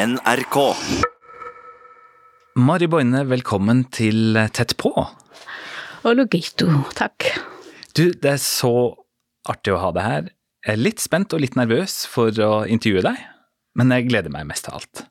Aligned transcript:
NRK. 0.00 0.56
Mari 2.56 2.86
Boine, 2.88 3.20
velkommen 3.28 3.82
til 3.92 4.38
Tett 4.56 4.72
på. 4.80 4.88
Og 4.96 6.14
logito, 6.16 6.70
takk. 6.96 7.26
Du, 7.92 8.06
det 8.08 8.30
er 8.30 8.38
så 8.40 8.70
artig 9.50 9.74
å 9.74 9.80
ha 9.82 9.90
deg 9.92 10.06
her. 10.06 10.30
Jeg 10.64 10.72
er 10.72 10.80
litt 10.80 11.04
spent 11.04 11.36
og 11.36 11.42
litt 11.44 11.58
nervøs 11.58 12.06
for 12.08 12.32
å 12.32 12.62
intervjue 12.64 13.02
deg, 13.10 13.18
men 13.76 13.92
jeg 13.92 14.08
gleder 14.08 14.32
meg 14.32 14.48
mest 14.48 14.70
av 14.70 14.78
alt. 14.78 15.02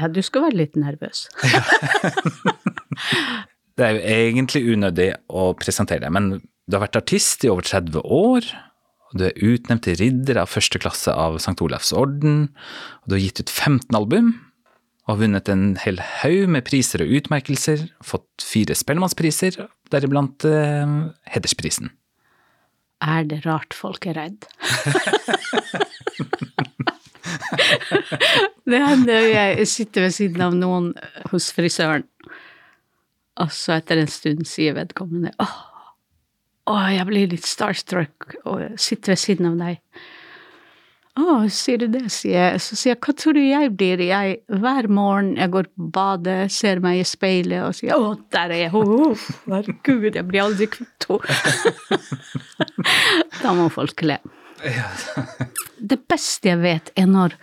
Ja, 0.00 0.08
du 0.08 0.22
skal 0.24 0.46
være 0.46 0.62
litt 0.62 0.80
nervøs. 0.80 1.26
Det 3.76 3.84
er 3.84 3.98
jo 3.98 4.16
egentlig 4.16 4.64
unødig 4.72 5.10
å 5.28 5.50
presentere 5.60 6.06
deg, 6.06 6.16
men 6.16 6.38
du 6.40 6.78
har 6.78 6.86
vært 6.86 7.02
artist 7.02 7.44
i 7.44 7.52
over 7.52 7.68
30 7.68 8.00
år. 8.00 8.48
Og 9.08 9.18
Du 9.18 9.24
er 9.28 9.38
utnevnt 9.40 9.86
til 9.86 9.96
ridder 10.00 10.42
av 10.42 10.50
første 10.52 10.78
klasse 10.82 11.12
av 11.12 11.38
St. 11.40 11.56
Olavs 11.64 11.92
orden. 11.96 12.48
og 13.02 13.08
Du 13.08 13.16
har 13.16 13.24
gitt 13.24 13.40
ut 13.40 13.50
15 13.50 13.96
album 13.96 14.34
og 15.08 15.14
har 15.14 15.20
vunnet 15.22 15.48
en 15.48 15.76
hel 15.80 15.96
haug 16.20 16.50
med 16.52 16.66
priser 16.68 17.00
og 17.00 17.08
utmerkelser. 17.16 17.86
Fått 18.04 18.44
fire 18.44 18.74
Spellemannspriser, 18.76 19.56
deriblant 19.88 20.44
eh, 20.44 21.08
Hedersprisen. 21.32 21.88
Er 23.00 23.24
det 23.30 23.46
rart 23.46 23.72
folk 23.72 24.04
er 24.10 24.18
redd? 24.18 24.44
det 28.68 28.80
hender 28.84 29.22
jeg 29.30 29.68
sitter 29.70 30.04
ved 30.04 30.12
siden 30.18 30.44
av 30.44 30.52
noen 30.58 30.92
hos 31.32 31.48
frisøren, 31.56 32.04
og 33.38 33.48
så 33.54 33.78
etter 33.78 34.02
en 34.02 34.10
stund 34.10 34.44
sier 34.50 34.76
vedkommende 34.76 35.32
åh, 35.40 35.67
åh 36.68 36.86
jeg 36.94 37.08
blir 37.08 37.34
litt 37.34 37.48
starstruck 37.48 38.38
og 38.44 38.78
sitter 38.80 39.14
ved 39.14 39.22
siden 39.22 39.50
av 39.52 39.60
deg. 39.60 39.82
Å, 41.18 41.48
sier 41.50 41.80
du 41.82 41.88
det, 41.90 42.04
sier 42.14 42.36
jeg. 42.36 42.62
Så 42.62 42.76
sier 42.78 42.92
jeg, 42.92 43.00
hva 43.02 43.14
tror 43.18 43.34
du 43.34 43.40
jeg 43.42 43.72
blir? 43.74 44.02
Jeg, 44.06 44.36
hver 44.62 44.86
morgen 44.92 45.32
jeg 45.38 45.50
går 45.50 45.66
på 45.72 45.88
badet, 45.96 46.38
ser 46.54 46.78
meg 46.84 47.00
i 47.00 47.06
speilet 47.08 47.64
og 47.66 47.74
sier 47.74 47.98
å, 47.98 48.12
der 48.34 48.54
er 48.54 48.62
jeg, 48.66 48.74
oh, 48.78 49.24
herregud, 49.48 50.12
jeg 50.12 50.26
blir 50.28 50.44
aldri 50.44 50.68
kvitt 50.70 51.08
henne. 51.08 51.98
da 53.42 53.54
må 53.58 53.66
folk 53.74 54.04
le. 54.06 54.20
Det 55.78 55.98
beste 56.10 56.52
jeg 56.52 56.62
vet, 56.62 56.92
er 56.98 57.10
når 57.10 57.34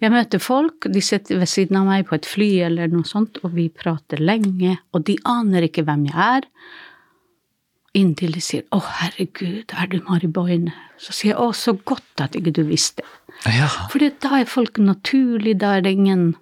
jeg 0.00 0.14
møter 0.14 0.40
folk, 0.42 0.86
de 0.88 1.02
sitter 1.04 1.38
ved 1.42 1.50
siden 1.50 1.76
av 1.76 1.86
meg 1.86 2.06
på 2.08 2.16
et 2.16 2.26
fly 2.26 2.48
eller 2.70 2.90
noe 2.90 3.06
sånt, 3.06 3.38
og 3.44 3.52
vi 3.54 3.68
prater 3.68 4.22
lenge, 4.22 4.78
og 4.96 5.04
de 5.06 5.18
aner 5.28 5.66
ikke 5.68 5.84
hvem 5.86 6.06
jeg 6.08 6.18
er. 6.24 6.48
Inntil 7.98 8.36
de 8.36 8.40
sier 8.40 8.62
'Å, 8.70 8.78
herregud, 9.00 9.72
er 9.74 9.86
du 9.90 9.98
Mari 10.06 10.28
Boine?' 10.28 10.72
Så 10.96 11.12
sier 11.12 11.32
jeg 11.32 11.40
'Å, 11.40 11.50
så 11.54 11.72
godt 11.74 12.20
at 12.20 12.36
ikke 12.38 12.52
du 12.52 12.62
visste'. 12.62 13.02
Ja. 13.46 13.66
For 13.90 13.98
da 13.98 14.40
er 14.40 14.44
folk 14.44 14.78
naturlig, 14.78 15.58
da 15.58 15.76
er 15.76 15.80
det 15.80 15.92
ingen, 15.98 16.36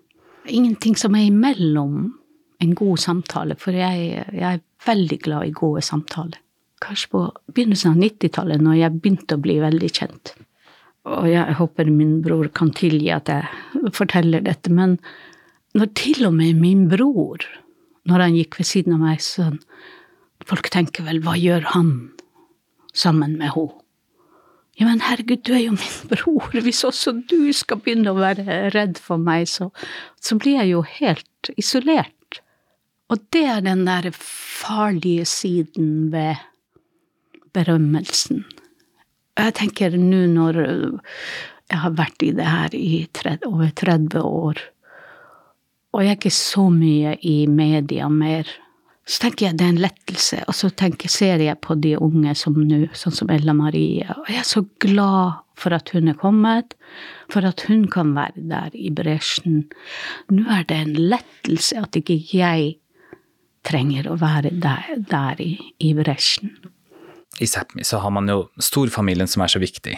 ingenting 0.47 0.97
som 0.97 1.15
er 1.15 1.31
imellom 1.31 2.13
en 2.61 2.75
god 2.75 2.99
samtale, 2.99 3.57
for 3.57 3.73
jeg, 3.73 4.27
jeg 4.33 4.59
er 4.59 4.61
veldig 4.85 5.19
glad 5.23 5.47
i 5.47 5.55
gode 5.57 5.81
samtaler. 5.81 6.39
Kanskje 6.83 7.09
på 7.09 7.23
begynnelsen 7.55 7.93
av 7.93 8.03
90-tallet, 8.03 8.61
når 8.61 8.75
jeg 8.77 9.01
begynte 9.01 9.39
å 9.39 9.43
bli 9.43 9.59
veldig 9.59 9.91
kjent. 9.91 10.35
Og 11.09 11.29
jeg 11.31 11.57
håper 11.59 11.91
min 11.91 12.21
bror 12.23 12.49
kan 12.49 12.71
tilgi 12.71 13.11
at 13.15 13.31
jeg 13.33 13.93
forteller 13.97 14.45
dette, 14.45 14.71
men 14.71 14.99
når 15.79 15.95
til 15.95 16.27
og 16.27 16.35
med 16.35 16.61
min 16.61 16.89
bror, 16.91 17.39
når 18.05 18.25
han 18.25 18.37
gikk 18.37 18.59
ved 18.59 18.67
siden 18.67 18.99
av 18.99 19.01
meg, 19.07 19.23
sånn 19.23 19.63
Folk 20.49 20.71
tenker 20.73 21.05
vel, 21.05 21.21
hva 21.25 21.37
gjør 21.37 21.67
han 21.75 21.93
sammen 22.97 23.37
med 23.41 23.53
henne? 23.55 23.85
Ja, 24.79 24.87
men 24.87 25.01
herregud, 25.03 25.41
du 25.43 25.57
er 25.57 25.65
jo 25.65 25.73
min 25.75 25.95
bror, 26.07 26.53
hvis 26.63 26.85
også 26.87 27.17
du 27.27 27.51
skal 27.57 27.81
begynne 27.83 28.13
å 28.13 28.21
være 28.21 28.69
redd 28.71 29.01
for 29.03 29.19
meg, 29.19 29.49
så, 29.51 29.73
så 30.23 30.37
blir 30.39 30.61
jeg 30.61 30.71
jo 30.71 30.85
helt 30.87 31.51
isolert. 31.59 32.39
Og 33.11 33.19
det 33.35 33.43
er 33.51 33.65
den 33.67 33.83
der 33.89 34.07
farlige 34.15 35.25
siden 35.27 36.13
ved 36.13 36.39
berømmelsen. 37.57 38.45
Jeg 39.39 39.55
tenker 39.59 39.99
nå 39.99 40.23
når 40.31 40.61
jeg 40.63 41.83
har 41.83 41.99
vært 41.99 42.23
i 42.23 42.31
det 42.39 42.47
her 42.47 42.79
i 42.79 43.03
over 43.51 43.75
30 43.83 44.23
år, 44.23 44.63
og 45.91 46.05
jeg 46.05 46.13
er 46.13 46.19
ikke 46.21 46.35
så 46.39 46.69
mye 46.71 47.17
i 47.27 47.37
media 47.51 48.07
mer, 48.13 48.47
så 49.09 49.23
tenker 49.25 49.47
jeg 49.47 49.57
det 49.57 49.65
er 49.65 49.73
en 49.73 49.81
lettelse. 49.81 50.41
Og 50.51 50.57
så 50.57 50.69
tenker, 50.77 51.09
ser 51.09 51.41
jeg 51.41 51.57
på 51.65 51.79
de 51.81 51.95
unge 51.97 52.35
som 52.37 52.57
nå, 52.59 52.83
sånn 52.97 53.17
som 53.17 53.31
Ella 53.33 53.55
Marie, 53.57 54.05
og 54.13 54.29
jeg 54.29 54.43
er 54.43 54.49
så 54.49 54.65
glad 54.85 55.41
for 55.59 55.75
at 55.75 55.91
hun 55.95 56.11
er 56.13 56.19
kommet, 56.19 56.77
for 57.33 57.47
at 57.49 57.65
hun 57.67 57.87
kan 57.91 58.13
være 58.15 58.45
der 58.51 58.77
i 58.79 58.93
bresjen. 58.95 59.65
Nå 60.31 60.45
er 60.55 60.69
det 60.69 60.83
en 60.85 60.93
lettelse 61.15 61.81
at 61.81 61.99
ikke 61.99 62.21
jeg 62.31 62.77
trenger 63.67 64.07
å 64.13 64.19
være 64.21 64.53
der, 64.61 64.93
der 65.09 65.41
i, 65.43 65.55
i 65.83 65.95
bresjen. 65.97 66.55
I 67.43 67.49
Sápmi 67.49 67.85
så 67.87 68.01
har 68.03 68.15
man 68.15 68.31
jo 68.31 68.45
storfamilien 68.63 69.31
som 69.31 69.45
er 69.45 69.53
så 69.53 69.61
viktig. 69.63 69.97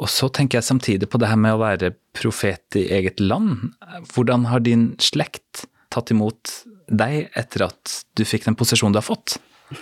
Og 0.00 0.08
så 0.08 0.30
tenker 0.32 0.58
jeg 0.58 0.68
samtidig 0.68 1.08
på 1.12 1.20
det 1.20 1.28
her 1.28 1.40
med 1.40 1.56
å 1.56 1.60
være 1.60 1.92
profet 2.16 2.78
i 2.78 2.86
eget 2.96 3.20
land. 3.20 3.74
Hvordan 4.14 4.46
har 4.48 4.62
din 4.64 4.94
slekt 5.02 5.66
tatt 5.90 6.10
imot 6.14 6.52
deg 6.90 7.30
etter 7.38 7.66
at 7.68 8.00
du 8.18 8.24
fikk 8.26 8.46
den 8.48 8.58
posisjonen 8.58 8.94
du 8.94 9.00
har 9.00 9.06
fått? 9.06 9.38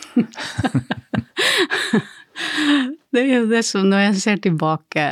det 3.12 3.22
er 3.22 3.32
jo 3.38 3.46
det 3.50 3.62
som 3.66 3.88
når 3.88 4.00
jeg 4.02 4.20
ser 4.20 4.36
tilbake 4.44 5.04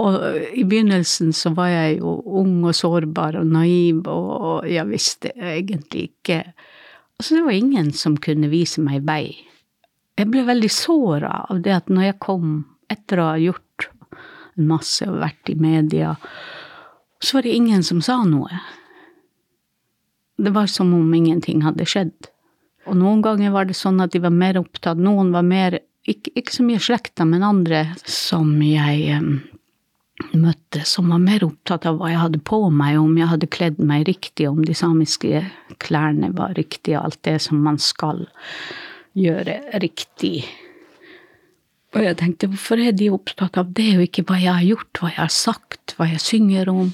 Og 0.00 0.14
i 0.56 0.64
begynnelsen 0.64 1.34
så 1.36 1.52
var 1.52 1.68
jeg 1.68 1.98
jo 1.98 2.14
ung 2.40 2.64
og 2.64 2.72
sårbar 2.78 3.36
og 3.42 3.50
naiv, 3.52 4.08
og 4.08 4.64
jeg 4.64 4.88
visste 4.88 5.34
egentlig 5.36 6.02
ikke 6.14 6.40
Altså, 7.20 7.36
det 7.36 7.44
var 7.44 7.52
ingen 7.52 7.92
som 7.92 8.14
kunne 8.16 8.48
vise 8.48 8.80
meg 8.80 9.04
vei. 9.04 9.36
Jeg 10.16 10.30
ble 10.32 10.40
veldig 10.48 10.70
såra 10.72 11.42
av 11.52 11.58
det 11.60 11.74
at 11.74 11.90
når 11.92 12.06
jeg 12.06 12.16
kom 12.24 12.54
etter 12.88 13.20
å 13.20 13.26
ha 13.34 13.36
gjort 13.36 13.90
masse 14.56 15.04
og 15.04 15.20
vært 15.20 15.52
i 15.52 15.56
media, 15.60 16.14
så 17.20 17.36
var 17.36 17.44
det 17.44 17.58
ingen 17.58 17.84
som 17.84 18.00
sa 18.04 18.22
noe. 18.24 18.62
Det 20.40 20.52
var 20.54 20.66
som 20.72 20.92
om 20.96 21.14
ingenting 21.14 21.60
hadde 21.66 21.84
skjedd. 21.88 22.30
Og 22.88 22.96
noen 22.96 23.20
ganger 23.24 23.52
var 23.52 23.68
det 23.68 23.76
sånn 23.76 24.00
at 24.00 24.14
de 24.14 24.22
var 24.24 24.32
mer 24.32 24.56
opptatt, 24.60 24.98
noen 24.98 25.34
var 25.34 25.44
mer, 25.44 25.76
ikke, 26.08 26.32
ikke 26.40 26.54
så 26.54 26.64
mye 26.64 26.80
slekta, 26.80 27.26
men 27.28 27.44
andre 27.44 27.82
som 28.08 28.54
jeg 28.64 29.18
um, 29.20 29.34
møtte, 30.32 30.82
som 30.88 31.12
var 31.12 31.20
mer 31.22 31.44
opptatt 31.44 31.84
av 31.88 32.00
hva 32.00 32.08
jeg 32.12 32.22
hadde 32.22 32.40
på 32.48 32.62
meg, 32.72 32.96
om 33.00 33.12
jeg 33.20 33.28
hadde 33.34 33.50
kledd 33.52 33.82
meg 33.84 34.06
riktig, 34.08 34.48
om 34.48 34.62
de 34.64 34.76
samiske 34.76 35.44
klærne 35.82 36.32
var 36.36 36.56
riktige, 36.56 37.02
alt 37.02 37.20
det 37.28 37.36
som 37.44 37.60
man 37.64 37.76
skal 37.82 38.24
gjøre 39.18 39.60
riktig. 39.82 40.46
Og 41.90 42.04
jeg 42.06 42.18
tenkte, 42.20 42.48
hvorfor 42.48 42.80
er 42.80 42.96
de 42.96 43.10
opptatt 43.12 43.58
av 43.60 43.72
det, 43.76 43.92
og 43.98 44.06
ikke 44.06 44.24
hva 44.28 44.38
jeg 44.38 44.54
har 44.54 44.66
gjort, 44.66 44.90
hva 45.00 45.12
jeg 45.12 45.20
har 45.20 45.34
sagt, 45.34 45.96
hva 45.98 46.06
jeg 46.10 46.22
synger 46.22 46.70
om? 46.72 46.92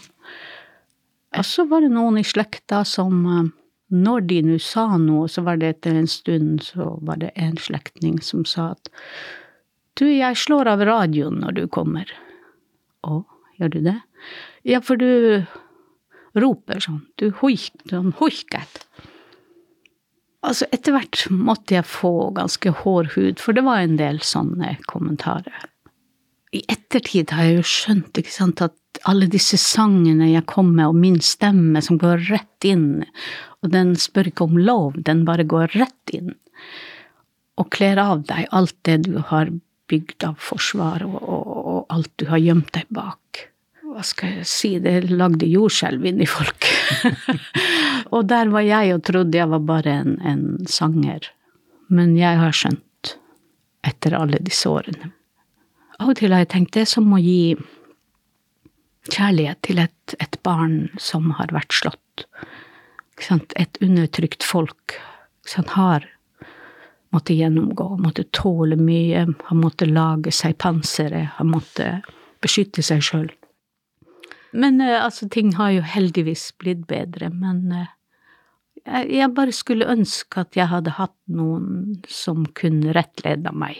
Så 1.45 1.67
var 1.69 1.85
det 1.85 1.93
noen 1.93 2.19
i 2.21 2.25
slekta 2.25 2.85
som 2.85 3.53
Når 3.93 4.21
de 4.27 4.41
nå 4.43 4.59
sa 4.59 4.97
noe, 4.99 5.29
så 5.29 5.45
var 5.47 5.61
det 5.61 5.69
etter 5.77 5.95
en 5.95 6.09
stund 6.11 6.63
så 6.67 6.97
var 7.07 7.21
det 7.23 7.31
en 7.37 7.57
slektning 7.57 8.19
som 8.23 8.45
sa 8.45 8.73
at 8.75 8.91
Du, 9.97 10.09
jeg 10.11 10.37
slår 10.37 10.69
av 10.69 10.83
radioen 10.85 11.39
når 11.41 11.53
du 11.57 11.63
kommer. 11.73 12.11
Å, 13.07 13.23
gjør 13.57 13.71
du 13.73 13.79
det? 13.87 14.01
Ja, 14.67 14.83
for 14.85 15.01
du 15.01 15.47
roper 16.37 16.83
sånn. 16.85 17.07
Du 17.17 17.31
hoik, 17.41 17.71
sånn 17.89 18.13
hoiket. 18.19 18.83
Altså, 20.47 20.69
etter 20.75 20.95
hvert 20.95 21.25
måtte 21.33 21.79
jeg 21.79 21.89
få 21.89 22.31
ganske 22.37 22.75
hård 22.83 23.15
hud, 23.17 23.41
for 23.43 23.57
det 23.57 23.65
var 23.67 23.81
en 23.83 23.97
del 23.99 24.21
sånne 24.23 24.77
kommentarer. 24.91 25.65
I 26.57 26.63
ettertid 26.73 27.33
har 27.35 27.49
jeg 27.49 27.59
jo 27.59 27.67
skjønt, 27.69 28.19
ikke 28.21 28.33
sant, 28.33 28.63
at 28.65 29.01
alle 29.09 29.29
disse 29.29 29.59
sangene 29.61 30.31
jeg 30.31 30.47
kom 30.49 30.73
med, 30.77 30.89
og 30.89 31.01
min 31.03 31.19
stemme 31.25 31.83
som 31.85 31.99
går 32.01 32.29
rett 32.31 32.69
inn, 32.69 33.05
og 33.61 33.73
den 33.75 33.95
spør 34.01 34.31
ikke 34.31 34.47
om 34.47 34.57
lov, 34.61 34.97
den 35.09 35.25
bare 35.29 35.45
går 35.49 35.75
rett 35.77 36.15
inn, 36.17 36.33
og 37.61 37.69
kler 37.75 38.01
av 38.01 38.25
deg 38.29 38.49
alt 38.57 38.77
det 38.89 39.03
du 39.09 39.19
har 39.33 39.53
bygd 39.91 40.25
av 40.29 40.39
forsvar, 40.43 41.05
og, 41.07 41.19
og, 41.21 41.53
og 41.75 41.95
alt 41.95 42.13
du 42.21 42.27
har 42.31 42.43
gjemt 42.43 42.73
deg 42.77 42.89
bak. 42.95 43.45
Hva 43.87 44.03
skal 44.05 44.41
jeg 44.41 44.49
si, 44.51 44.73
det 44.83 45.11
lagde 45.13 45.49
jordskjelv 45.49 46.05
inni 46.09 46.27
folk. 46.29 46.69
og 48.15 48.27
der 48.29 48.51
var 48.53 48.67
jeg 48.67 48.97
og 48.97 49.05
trodde 49.09 49.39
jeg 49.39 49.49
var 49.53 49.63
bare 49.65 49.95
en, 50.03 50.17
en 50.21 50.43
sanger. 50.69 51.31
Men 51.89 52.17
jeg 52.19 52.41
har 52.41 52.57
skjønt, 52.57 53.15
etter 53.87 54.19
alle 54.19 54.43
disse 54.43 54.69
årene. 54.69 55.15
Av 56.01 56.13
og 56.13 56.19
til 56.19 56.35
har 56.35 56.45
jeg 56.45 56.53
tenkt 56.53 56.75
det 56.77 56.85
er 56.85 56.91
som 56.91 57.13
å 57.15 57.21
gi 57.23 57.57
kjærlighet 59.07 59.63
til 59.65 59.81
et, 59.81 60.17
et 60.21 60.37
barn 60.45 60.91
som 61.01 61.31
har 61.39 61.55
vært 61.55 61.73
slått. 61.77 62.27
Et 63.57 63.79
undertrykt 63.81 64.45
folk 64.45 64.99
har 65.73 66.05
måttet 67.15 67.39
gjennomgå, 67.39 67.97
måttet 68.03 68.33
tåle 68.37 68.77
mye, 68.77 69.25
har 69.49 69.57
måttet 69.57 69.93
lage 69.95 70.33
seg 70.35 70.59
panseret, 70.61 71.31
har 71.39 71.49
måttet 71.49 72.07
beskytte 72.45 72.85
seg 72.85 73.05
sjøl. 73.05 73.31
Men 74.57 74.81
eh, 74.81 74.99
altså, 75.03 75.29
ting 75.33 75.55
har 75.57 75.75
jo 75.75 75.85
heldigvis 75.87 76.51
blitt 76.61 76.87
bedre, 76.91 77.31
men 77.33 77.73
eh, 77.73 77.93
jeg, 79.19 79.33
bare 79.37 79.55
skulle 79.55 79.89
ønske 79.91 80.45
at 80.45 80.59
jeg 80.59 80.71
hadde 80.71 80.97
hatt 80.99 81.17
noen 81.27 81.99
som 82.09 82.47
kunne 82.57 82.95
rettleda 82.97 83.53
meg. 83.57 83.79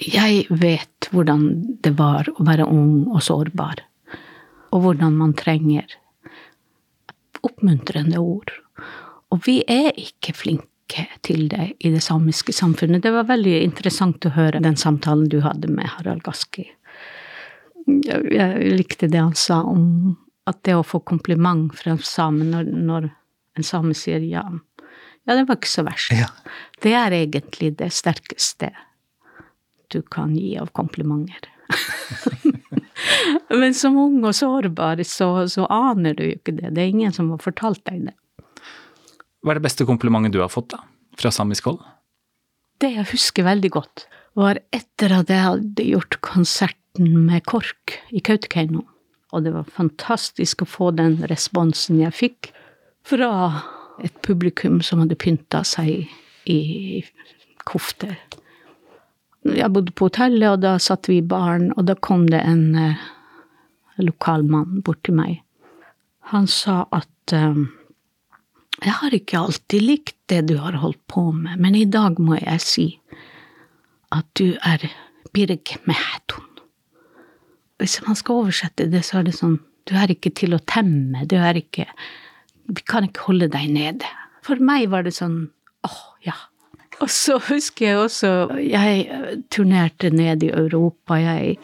Jeg 0.00 0.46
vet 0.50 1.08
hvordan 1.14 1.46
det 1.84 1.94
var 1.98 2.28
å 2.34 2.44
være 2.46 2.66
ung 2.66 3.06
og 3.12 3.22
sårbar, 3.22 3.84
og 4.74 4.82
hvordan 4.82 5.14
man 5.20 5.34
trenger 5.38 5.86
oppmuntrende 7.44 8.18
ord. 8.18 8.50
Og 9.30 9.44
vi 9.46 9.60
er 9.70 9.92
ikke 10.00 10.34
flinke 10.34 11.06
til 11.26 11.46
det 11.50 11.74
i 11.78 11.92
det 11.94 12.02
samiske 12.02 12.52
samfunnet. 12.54 13.02
Det 13.04 13.12
var 13.14 13.28
veldig 13.30 13.54
interessant 13.62 14.26
å 14.26 14.34
høre 14.34 14.62
den 14.62 14.76
samtalen 14.78 15.28
du 15.30 15.40
hadde 15.44 15.70
med 15.70 15.86
Harald 15.96 16.24
Gaski. 16.26 16.66
Jeg, 17.86 18.20
jeg 18.32 18.76
likte 18.78 19.10
det 19.12 19.20
han 19.20 19.36
sa 19.38 19.60
om 19.68 20.16
at 20.48 20.60
det 20.66 20.74
å 20.76 20.84
få 20.84 21.00
kompliment 21.06 21.72
fra 21.76 21.96
samen 22.02 22.50
når, 22.52 22.70
når 22.72 23.08
en 23.58 23.66
same 23.66 23.94
sier 23.96 24.24
ja, 24.26 24.44
ja, 25.24 25.36
det 25.38 25.46
var 25.48 25.56
ikke 25.56 25.70
så 25.72 25.84
verst. 25.86 26.12
Ja. 26.12 26.28
Det 26.84 26.92
er 26.96 27.14
egentlig 27.16 27.70
det 27.78 27.90
sterkeste 27.96 28.72
du 29.94 30.02
kan 30.02 30.34
gi 30.36 30.56
av 30.60 30.72
komplimenter. 30.76 31.50
Men 33.54 33.74
som 33.76 33.96
ung 33.98 34.20
og 34.24 34.34
sårbar, 34.36 35.02
så, 35.06 35.46
så 35.50 35.66
aner 35.72 36.16
du 36.18 36.24
jo 36.26 36.36
ikke 36.36 36.56
det. 36.58 36.74
Det 36.74 36.82
er 36.82 36.92
ingen 36.92 37.14
som 37.14 37.30
har 37.32 37.42
fortalt 37.42 37.82
deg 37.88 38.08
det. 38.10 38.14
Hva 39.44 39.52
er 39.52 39.60
det 39.60 39.66
beste 39.66 39.86
komplimentet 39.88 40.34
du 40.34 40.40
har 40.42 40.52
fått 40.52 40.72
da, 40.72 40.80
fra 41.20 41.32
samisk 41.34 41.68
hold? 41.68 41.82
Det 42.80 42.90
jeg 42.96 43.06
husker 43.12 43.46
veldig 43.46 43.70
godt, 43.74 44.06
var 44.34 44.58
etter 44.74 45.12
at 45.14 45.30
jeg 45.30 45.44
hadde 45.44 45.86
gjort 45.86 46.18
konserten 46.24 47.12
med 47.26 47.44
KORK 47.46 47.98
i 48.16 48.22
Kautokeino. 48.24 48.82
Og 49.34 49.44
det 49.44 49.52
var 49.54 49.68
fantastisk 49.76 50.62
å 50.64 50.70
få 50.70 50.90
den 50.96 51.18
responsen 51.30 52.00
jeg 52.02 52.16
fikk 52.16 52.50
fra 53.06 53.30
et 54.02 54.14
publikum 54.26 54.80
som 54.82 55.02
hadde 55.02 55.18
pynta 55.20 55.62
seg 55.66 56.08
i 56.50 57.02
kofter. 57.68 58.16
Jeg 59.44 59.72
bodde 59.74 59.92
på 59.92 60.08
hotellet, 60.08 60.48
og 60.54 60.62
da 60.64 60.76
satt 60.80 61.10
vi 61.10 61.18
i 61.20 61.26
baren, 61.26 61.70
og 61.76 61.84
da 61.88 61.96
kom 62.00 62.26
det 62.32 62.40
en 62.48 62.74
eh, 62.80 63.02
lokal 64.00 64.46
mann 64.48 64.80
bort 64.84 65.02
til 65.04 65.18
meg. 65.18 65.42
Han 66.32 66.48
sa 66.48 66.84
at 66.96 67.34
eh, 67.36 67.64
jeg 68.80 68.96
har 69.00 69.14
ikke 69.16 69.42
alltid 69.42 69.84
likt 69.84 70.16
det 70.32 70.46
du 70.48 70.56
har 70.62 70.80
holdt 70.80 71.02
på 71.12 71.28
med, 71.32 71.60
men 71.60 71.76
i 71.76 71.84
dag 71.84 72.18
må 72.20 72.38
jeg 72.40 72.64
si 72.64 72.86
at 74.14 74.26
du 74.38 74.56
er 74.64 74.88
Birg 75.34 75.76
Mehdun. 75.88 76.50
Hvis 77.82 78.00
man 78.06 78.16
skal 78.16 78.44
oversette 78.44 78.86
det, 78.90 79.02
så 79.04 79.20
er 79.20 79.28
det 79.28 79.36
sånn 79.36 79.58
du 79.84 79.92
er 80.00 80.14
ikke 80.14 80.32
til 80.32 80.56
å 80.56 80.62
temme, 80.64 81.26
du 81.28 81.36
er 81.36 81.58
ikke 81.60 81.84
Vi 82.64 82.80
kan 82.88 83.04
ikke 83.04 83.26
holde 83.26 83.50
deg 83.52 83.68
nede. 83.68 84.08
For 84.40 84.56
meg 84.56 84.86
var 84.88 85.04
det 85.04 85.12
sånn 85.12 85.50
åh, 85.84 85.98
ja. 86.24 86.32
Og 87.02 87.10
så 87.10 87.40
husker 87.48 87.86
jeg 87.88 87.98
også 87.98 88.30
Jeg 88.60 89.06
eh, 89.10 89.36
turnerte 89.50 90.10
ned 90.14 90.44
i 90.46 90.52
Europa, 90.54 91.18
jeg 91.18 91.58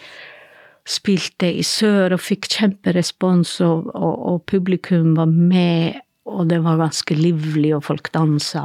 spilte 0.90 1.46
i 1.54 1.62
sør 1.62 2.16
og 2.16 2.22
fikk 2.24 2.48
kjemperespons, 2.50 3.60
og, 3.62 3.92
og, 3.94 4.14
og 4.32 4.40
publikum 4.50 5.14
var 5.18 5.30
med 5.30 6.00
og 6.30 6.46
det 6.50 6.60
var 6.62 6.78
ganske 6.78 7.14
livlig, 7.16 7.72
og 7.74 7.84
folk 7.88 8.10
dansa. 8.14 8.62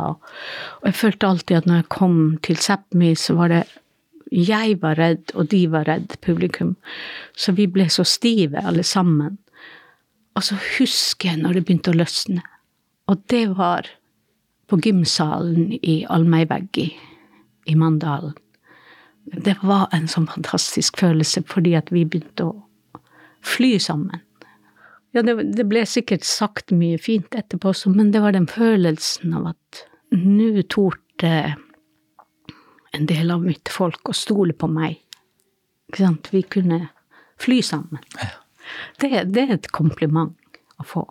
Og 0.81 0.89
jeg 0.89 0.97
følte 0.99 1.29
alltid 1.29 1.57
at 1.57 1.69
når 1.69 1.81
jeg 1.81 1.91
kom 1.95 2.19
til 2.45 2.59
Sápmi, 2.61 3.13
så 3.17 3.35
var 3.39 3.53
det 3.53 3.63
jeg 4.31 4.79
var 4.81 4.99
redd, 4.99 5.31
og 5.33 5.49
de 5.53 5.61
var 5.71 5.87
redd, 5.89 6.17
publikum. 6.25 6.75
Så 7.37 7.55
vi 7.55 7.67
ble 7.71 7.87
så 7.89 8.05
stive, 8.07 8.61
alle 8.61 8.83
sammen. 8.83 9.37
Og 10.35 10.43
så 10.43 10.57
husker 10.77 11.31
jeg 11.31 11.41
når 11.41 11.57
det 11.57 11.65
begynte 11.65 11.93
å 11.93 11.99
løsne. 11.99 12.43
Og 13.09 13.21
det 13.31 13.45
var 13.57 13.87
på 14.69 14.79
gymsalen 14.81 15.73
i 15.81 16.03
Almeiveggi 16.09 16.89
i 17.65 17.75
Mandalen. 17.75 18.35
Det 19.25 19.55
var 19.65 19.89
en 19.95 20.05
sånn 20.09 20.27
fantastisk 20.29 20.99
følelse, 21.01 21.41
fordi 21.49 21.73
at 21.77 21.89
vi 21.93 22.05
begynte 22.05 22.45
å 22.45 22.53
fly 23.45 23.75
sammen. 23.81 24.21
Ja, 25.15 25.23
det, 25.25 25.37
det, 25.55 25.65
ble 25.69 25.85
sikkert 25.87 26.25
sagt 26.27 26.73
mye 26.75 26.99
fint 27.01 27.33
etterpå 27.37 27.71
også, 27.71 27.93
men 27.93 28.11
det 28.13 28.21
var 28.21 28.35
den 28.35 28.49
følelsen 28.51 29.33
av 29.37 29.53
at 29.53 29.85
nå 30.11 30.65
torde 30.69 31.31
en 32.95 33.07
del 33.09 33.31
av 33.31 33.43
mitt 33.43 33.71
folk 33.71 34.11
å 34.11 34.15
stole 34.15 34.53
på 34.53 34.69
meg. 34.71 34.99
Ikke 35.89 36.03
sant? 36.03 36.29
Vi 36.33 36.43
kunne 36.43 36.81
fly 37.41 37.61
sammen. 37.65 38.03
Ja. 38.19 38.33
Det, 38.99 39.09
det, 39.29 39.41
er 39.41 39.55
et 39.55 39.69
kompliment 39.73 40.35
å 40.81 40.85
få. 40.87 41.05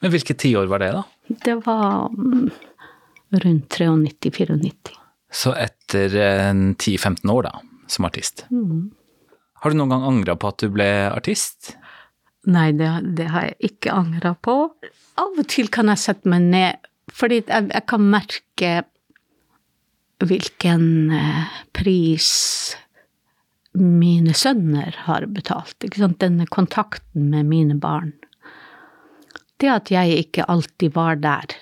Men 0.00 0.12
hvilket 0.12 0.40
tiår 0.42 0.68
var 0.70 0.82
det, 0.82 0.90
da? 0.96 1.02
Det 1.44 1.56
var 1.66 2.10
mm, 2.10 2.48
rundt 3.30 3.78
93-94. 3.78 4.96
Så 5.32 5.54
etter 5.54 6.14
10-15 6.74 7.30
år, 7.30 7.46
da, 7.46 7.60
som 7.86 8.08
artist. 8.08 8.46
Mm. 8.50 8.90
Har 9.62 9.70
du 9.70 9.76
noen 9.78 9.92
gang 9.92 10.06
angra 10.08 10.34
på 10.40 10.50
at 10.50 10.62
du 10.62 10.70
ble 10.72 10.88
artist? 11.10 11.74
Nei, 12.50 12.70
det, 12.72 12.88
det 13.18 13.28
har 13.30 13.50
jeg 13.50 13.72
ikke 13.72 13.94
angra 13.94 14.34
på. 14.34 14.56
Av 15.20 15.38
og 15.38 15.48
til 15.52 15.68
kan 15.72 15.92
jeg 15.92 16.02
sette 16.02 16.30
meg 16.32 16.46
ned, 16.48 16.88
fordi 17.12 17.42
jeg, 17.42 17.68
jeg 17.68 17.86
kan 17.90 18.06
merke 18.10 18.72
hvilken 20.20 20.86
eh, 21.16 21.58
pris 21.76 22.30
mine 23.76 24.34
sønner 24.34 24.96
har 25.06 25.28
betalt. 25.30 25.76
Ikke 25.84 26.02
sant? 26.02 26.20
Denne 26.22 26.48
kontakten 26.50 27.30
med 27.32 27.48
mine 27.48 27.76
barn. 27.80 28.14
Det 29.60 29.68
at 29.70 29.92
jeg 29.92 30.24
ikke 30.24 30.48
alltid 30.48 30.96
var 30.96 31.20
der 31.20 31.54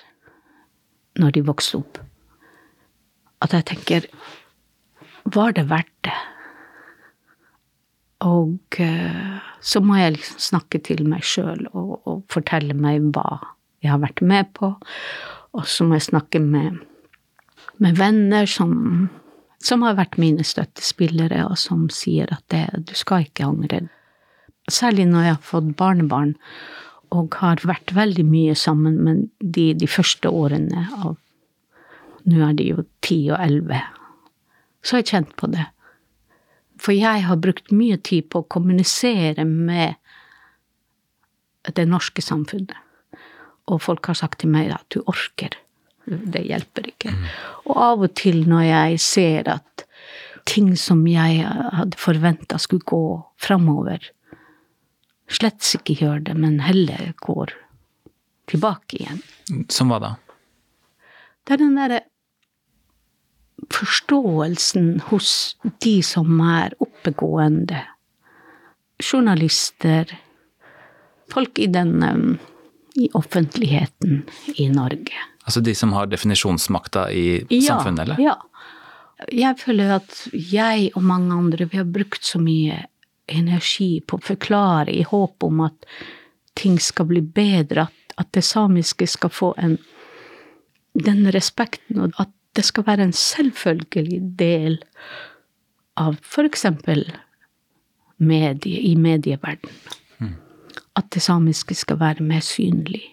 når 1.19 1.35
de 1.35 1.45
vokste 1.47 1.79
opp. 1.81 2.01
At 3.43 3.55
jeg 3.55 3.67
tenker 3.71 4.09
Var 5.29 5.55
det 5.55 5.69
verdt 5.69 5.95
det? 6.07 6.17
Og 8.25 8.79
uh, 8.83 9.37
så 9.63 9.79
må 9.83 9.95
jeg 9.99 10.17
liksom 10.17 10.41
snakke 10.43 10.81
til 10.83 11.05
meg 11.07 11.23
sjøl 11.23 11.67
og, 11.71 11.93
og, 12.03 12.23
fortelle 12.31 12.75
meg 12.75 13.11
hva 13.15 13.39
jeg 13.83 13.93
har 13.93 14.01
vært 14.03 14.23
med 14.25 14.49
på. 14.57 14.73
Og 15.55 15.67
så 15.67 15.87
må 15.87 15.95
jeg 15.95 16.09
snakke 16.09 16.41
med, 16.43 16.81
med 17.79 17.95
venner 17.99 18.49
som, 18.49 19.07
som, 19.63 19.85
har 19.87 19.95
vært 19.95 20.19
mine 20.19 20.43
støttespillere, 20.43 21.45
og 21.47 21.55
som 21.59 21.87
sier 21.93 22.27
at 22.35 22.43
det, 22.51 22.65
du 22.91 22.93
skal 22.97 23.23
ikke 23.27 23.47
angre. 23.47 23.85
Særlig 24.69 25.07
når 25.07 25.25
jeg 25.25 25.37
har 25.37 25.47
fått 25.53 25.71
barnebarn 25.79 26.35
og 27.15 27.35
har 27.41 27.61
vært 27.65 27.93
veldig 27.95 28.25
mye 28.27 28.55
sammen 28.57 28.99
med 29.05 29.25
de 29.39 29.71
de 29.77 29.87
første 29.89 30.29
årene 30.29 30.85
av 30.99 31.17
Nå 32.29 32.41
er 32.45 32.53
de 32.53 32.65
jo 32.67 32.83
ti 33.01 33.15
og 33.31 33.39
elleve. 33.41 33.79
Så 34.83 34.97
har 34.97 35.01
jeg 35.01 35.07
kjent 35.13 35.31
på 35.39 35.47
det. 35.49 35.63
For 36.77 36.93
jeg 36.93 37.23
har 37.25 37.39
brukt 37.41 37.71
mye 37.73 37.95
tid 38.05 38.27
på 38.29 38.41
å 38.43 38.49
kommunisere 38.55 39.45
med 39.47 39.95
det 41.63 41.87
norske 41.87 42.21
samfunnet. 42.21 42.75
Og 43.71 43.81
folk 43.81 44.11
har 44.11 44.19
sagt 44.19 44.43
til 44.43 44.51
meg 44.51 44.69
at 44.75 44.85
du 44.93 44.99
orker. 45.07 45.55
Det 46.05 46.43
hjelper 46.43 46.91
ikke. 46.91 47.15
Mm. 47.15 47.25
Og 47.71 47.81
av 47.87 48.05
og 48.07 48.13
til 48.19 48.43
når 48.51 48.63
jeg 48.67 49.01
ser 49.07 49.49
at 49.55 49.85
ting 50.49 50.71
som 50.79 51.03
jeg 51.07 51.43
hadde 51.45 51.99
forventa 51.99 52.59
skulle 52.61 52.87
gå 52.87 53.03
framover, 53.41 54.01
slett 55.29 55.65
ikke 55.77 55.97
gjør 56.01 56.23
det, 56.29 56.35
men 56.37 56.59
heller 56.63 57.13
går 57.21 57.53
tilbake 58.49 59.01
igjen. 59.01 59.21
Som 59.69 59.93
hva 59.93 59.99
da? 60.01 60.13
Det 61.45 61.55
er 61.55 61.61
den 61.63 61.77
derre 61.77 62.01
forståelsen 63.69 64.91
hos 65.09 65.31
de 65.83 65.99
som 66.05 66.39
er 66.41 66.73
oppegående. 66.81 67.83
Journalister, 68.99 70.11
folk 71.31 71.59
i 71.61 71.67
den 71.71 72.03
um, 72.03 72.37
i 72.99 73.09
offentligheten 73.13 74.23
i 74.55 74.69
Norge. 74.69 75.25
Altså 75.43 75.61
de 75.63 75.75
som 75.75 75.93
har 75.93 76.09
definisjonsmakta 76.11 77.07
i 77.11 77.25
ja, 77.49 77.61
samfunnet, 77.73 78.03
eller? 78.05 78.21
Ja. 78.21 78.35
Jeg 79.35 79.57
føler 79.59 79.97
at 79.97 80.15
jeg 80.31 80.91
og 80.95 81.03
mange 81.03 81.35
andre, 81.35 81.67
vi 81.67 81.79
har 81.79 81.87
brukt 81.87 82.23
så 82.23 82.39
mye 82.41 82.85
energi 83.31 83.99
på 84.01 84.17
å 84.17 84.25
forklare 84.31 84.93
i 84.95 85.05
håp 85.07 85.43
om 85.45 85.63
at 85.67 85.87
ting 86.59 86.79
skal 86.81 87.07
bli 87.09 87.21
bedre, 87.21 87.87
at, 87.87 88.13
at 88.19 88.31
det 88.35 88.43
samiske 88.43 89.07
skal 89.07 89.33
få 89.33 89.53
en 89.57 89.77
den 90.99 91.29
respekten, 91.31 91.99
og 92.01 92.13
at 92.19 92.31
det 92.57 92.65
skal 92.65 92.85
være 92.87 93.07
en 93.07 93.15
selvfølgelig 93.15 94.21
del 94.39 94.79
av 95.99 96.17
f.eks. 96.23 96.65
Medie, 98.19 98.81
i 98.81 98.95
medieverden. 98.99 99.71
Mm. 100.19 100.33
At 100.99 101.07
det 101.13 101.21
samiske 101.23 101.77
skal 101.77 101.99
være 102.01 102.25
mer 102.25 102.43
synlig. 102.43 103.05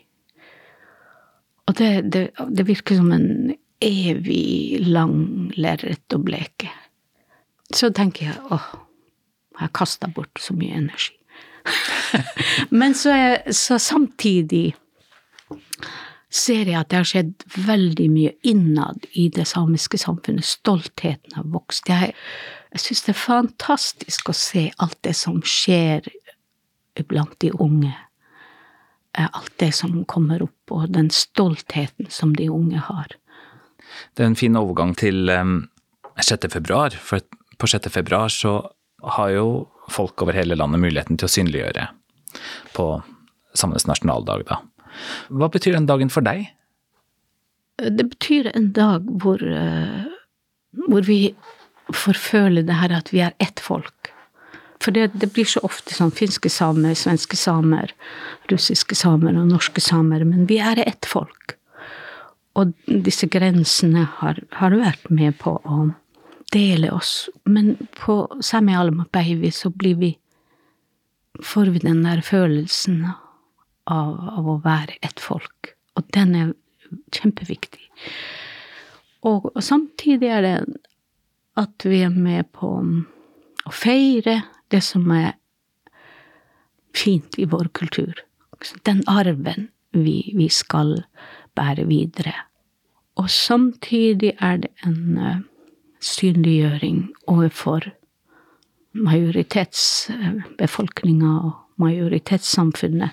Og 1.66 1.76
det, 1.78 2.12
det, 2.12 2.24
det 2.50 2.66
virker 2.66 2.98
som 2.98 3.12
en 3.14 3.54
evig 3.82 4.80
lang 4.86 5.52
lerret 5.58 6.14
å 6.14 6.18
bleke. 6.22 6.70
Så 7.74 7.90
tenker 7.94 8.30
jeg 8.30 8.42
åh, 8.54 8.66
jeg 9.56 9.64
har 9.64 9.76
kasta 9.76 10.08
bort 10.12 10.40
så 10.40 10.54
mye 10.56 10.76
energi. 10.76 11.14
Men 12.80 12.94
så, 12.94 13.14
er, 13.14 13.52
så 13.52 13.78
samtidig 13.82 14.74
ser 16.30 16.68
jeg 16.68 16.78
at 16.78 16.90
det 16.90 17.00
har 17.00 17.08
skjedd 17.08 17.46
veldig 17.66 18.06
mye 18.12 18.34
innad 18.46 19.06
i 19.16 19.28
det 19.32 19.46
samiske 19.48 19.98
samfunnet. 20.00 20.46
Stoltheten 20.46 21.38
har 21.38 21.46
vokst. 21.50 21.88
Jeg, 21.88 22.14
jeg 22.74 22.84
syns 22.84 23.04
det 23.06 23.14
er 23.14 23.22
fantastisk 23.22 24.30
å 24.30 24.36
se 24.36 24.68
alt 24.82 24.98
det 25.06 25.16
som 25.16 25.40
skjer 25.46 26.06
blant 27.08 27.36
de 27.40 27.52
unge. 27.52 27.94
Eh, 29.16 29.28
alt 29.32 29.54
det 29.62 29.72
som 29.76 30.02
kommer 30.04 30.44
opp, 30.44 30.74
og 30.74 30.90
den 30.92 31.08
stoltheten 31.14 32.10
som 32.12 32.34
de 32.36 32.50
unge 32.52 32.82
har. 32.88 33.16
Det 34.14 34.24
er 34.24 34.32
en 34.32 34.38
fin 34.38 34.56
overgang 34.58 34.92
til 34.98 35.30
um, 35.30 35.58
6. 36.20 36.48
februar, 36.52 36.96
for 37.00 37.24
på 37.56 37.68
6. 37.70 37.88
februar 37.92 38.28
så 38.32 38.58
har 39.02 39.30
jo 39.34 39.46
folk 39.92 40.22
over 40.22 40.36
hele 40.36 40.56
landet 40.58 40.82
muligheten 40.82 41.18
til 41.18 41.28
å 41.28 41.34
synliggjøre 41.34 41.88
på 42.76 42.86
samenes 43.56 43.86
nasjonaldag, 43.88 44.46
da. 44.48 44.60
Hva 45.28 45.48
betyr 45.52 45.76
den 45.76 45.88
dagen 45.88 46.12
for 46.12 46.24
deg? 46.24 46.48
Det 47.76 48.06
betyr 48.08 48.50
en 48.54 48.70
dag 48.76 49.04
hvor, 49.20 49.40
uh, 49.40 50.06
hvor 50.88 51.04
vi 51.04 51.34
føle 51.92 52.64
det 52.66 52.78
her 52.80 52.94
at 52.96 53.12
vi 53.12 53.22
er 53.24 53.36
ett 53.42 53.60
folk. 53.60 54.12
For 54.82 54.92
det, 54.92 55.10
det, 55.20 55.30
blir 55.32 55.48
så 55.48 55.62
ofte 55.64 55.94
sånn 55.96 56.12
finske 56.14 56.50
samer, 56.52 56.96
svenske 56.98 57.36
samer, 57.38 57.92
russiske 58.52 58.96
samer 58.96 59.36
og 59.36 59.48
norske 59.48 59.80
samer, 59.80 60.24
men 60.28 60.48
vi 60.50 60.58
er 60.60 60.80
ett 60.84 61.08
folk. 61.08 61.56
Og 62.56 62.72
disse 62.86 63.28
grensene 63.28 64.06
har, 64.20 64.40
har 64.60 64.76
vært 64.76 65.08
med 65.12 65.36
på 65.40 65.56
å 65.60 65.78
dele 66.52 66.90
oss. 66.94 67.28
Men 67.44 67.76
på 67.98 68.20
samme 68.40 68.78
Alma 68.78 69.06
Baby 69.12 69.50
så 69.50 69.70
blir 69.70 69.94
vi 69.94 70.18
Får 71.44 71.66
vi 71.66 71.78
den 71.78 71.98
der 72.00 72.22
følelsen 72.24 73.02
av, 73.84 74.12
av 74.38 74.46
å 74.48 74.54
være 74.64 74.94
ett 75.04 75.20
folk. 75.20 75.74
Og 75.92 76.06
den 76.16 76.30
er 76.32 76.54
kjempeviktig. 77.12 77.82
Og, 79.20 79.50
og 79.52 79.60
samtidig 79.60 80.30
er 80.32 80.46
det 80.46 80.54
at 81.60 81.84
vi 81.84 82.00
er 82.06 82.14
med 82.14 82.48
på 82.56 82.70
å 82.80 83.74
feire 83.74 84.38
det 84.72 84.80
som 84.84 85.10
er 85.12 85.34
fint 86.96 87.36
i 87.36 87.44
vår 87.52 87.68
kultur. 87.76 88.16
Den 88.88 89.02
arven 89.12 89.68
vi, 89.92 90.32
vi 90.36 90.48
skal 90.48 91.02
bære 91.56 91.86
videre. 91.88 92.34
Og 93.20 93.30
samtidig 93.32 94.34
er 94.40 94.64
det 94.64 94.72
en 94.84 95.20
uh, 95.20 95.36
synliggjøring 96.06 97.10
overfor 97.30 97.80
majoritetsbefolkninga 98.96 101.32
og 101.44 101.52
majoritetssamfunnet. 101.82 103.10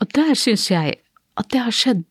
Og 0.00 0.06
der 0.16 0.34
syns 0.38 0.70
jeg 0.70 0.94
at 1.38 1.46
det 1.52 1.60
har 1.60 1.70
skjedd 1.74 2.06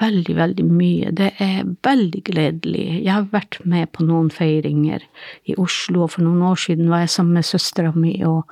veldig, 0.00 0.36
veldig 0.36 0.64
mye. 0.66 1.10
Det 1.16 1.30
er 1.42 1.64
veldig 1.84 2.22
gledelig. 2.24 3.04
Jeg 3.04 3.12
har 3.12 3.28
vært 3.32 3.58
med 3.64 3.88
på 3.94 4.04
noen 4.06 4.30
feiringer 4.34 5.04
i 5.48 5.56
Oslo, 5.58 6.02
og 6.04 6.10
for 6.14 6.22
noen 6.26 6.42
år 6.50 6.56
siden 6.60 6.90
var 6.90 6.98
jeg 7.04 7.14
sammen 7.14 7.34
med 7.38 7.44
søstera 7.48 7.92
mi 7.96 8.14
og, 8.26 8.42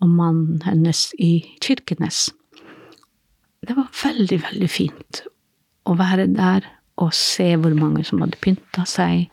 og 0.00 0.08
mannen 0.08 0.62
hennes 0.66 1.08
i 1.18 1.44
Kirkenes. 1.62 2.30
Det 3.66 3.74
var 3.76 3.88
veldig, 3.90 4.42
veldig 4.46 4.70
fint 4.70 5.24
å 5.86 5.94
være 5.98 6.26
der 6.34 6.66
og 7.02 7.12
se 7.14 7.56
hvor 7.60 7.74
mange 7.76 8.04
som 8.06 8.22
hadde 8.22 8.38
pynta 8.40 8.86
seg. 8.88 9.26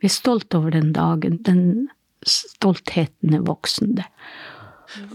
Vi 0.00 0.08
er 0.08 0.14
stolt 0.14 0.54
over 0.56 0.72
den 0.74 0.94
dagen. 0.96 1.40
Den 1.44 1.90
stoltheten 2.26 3.36
er 3.36 3.44
voksende. 3.46 4.06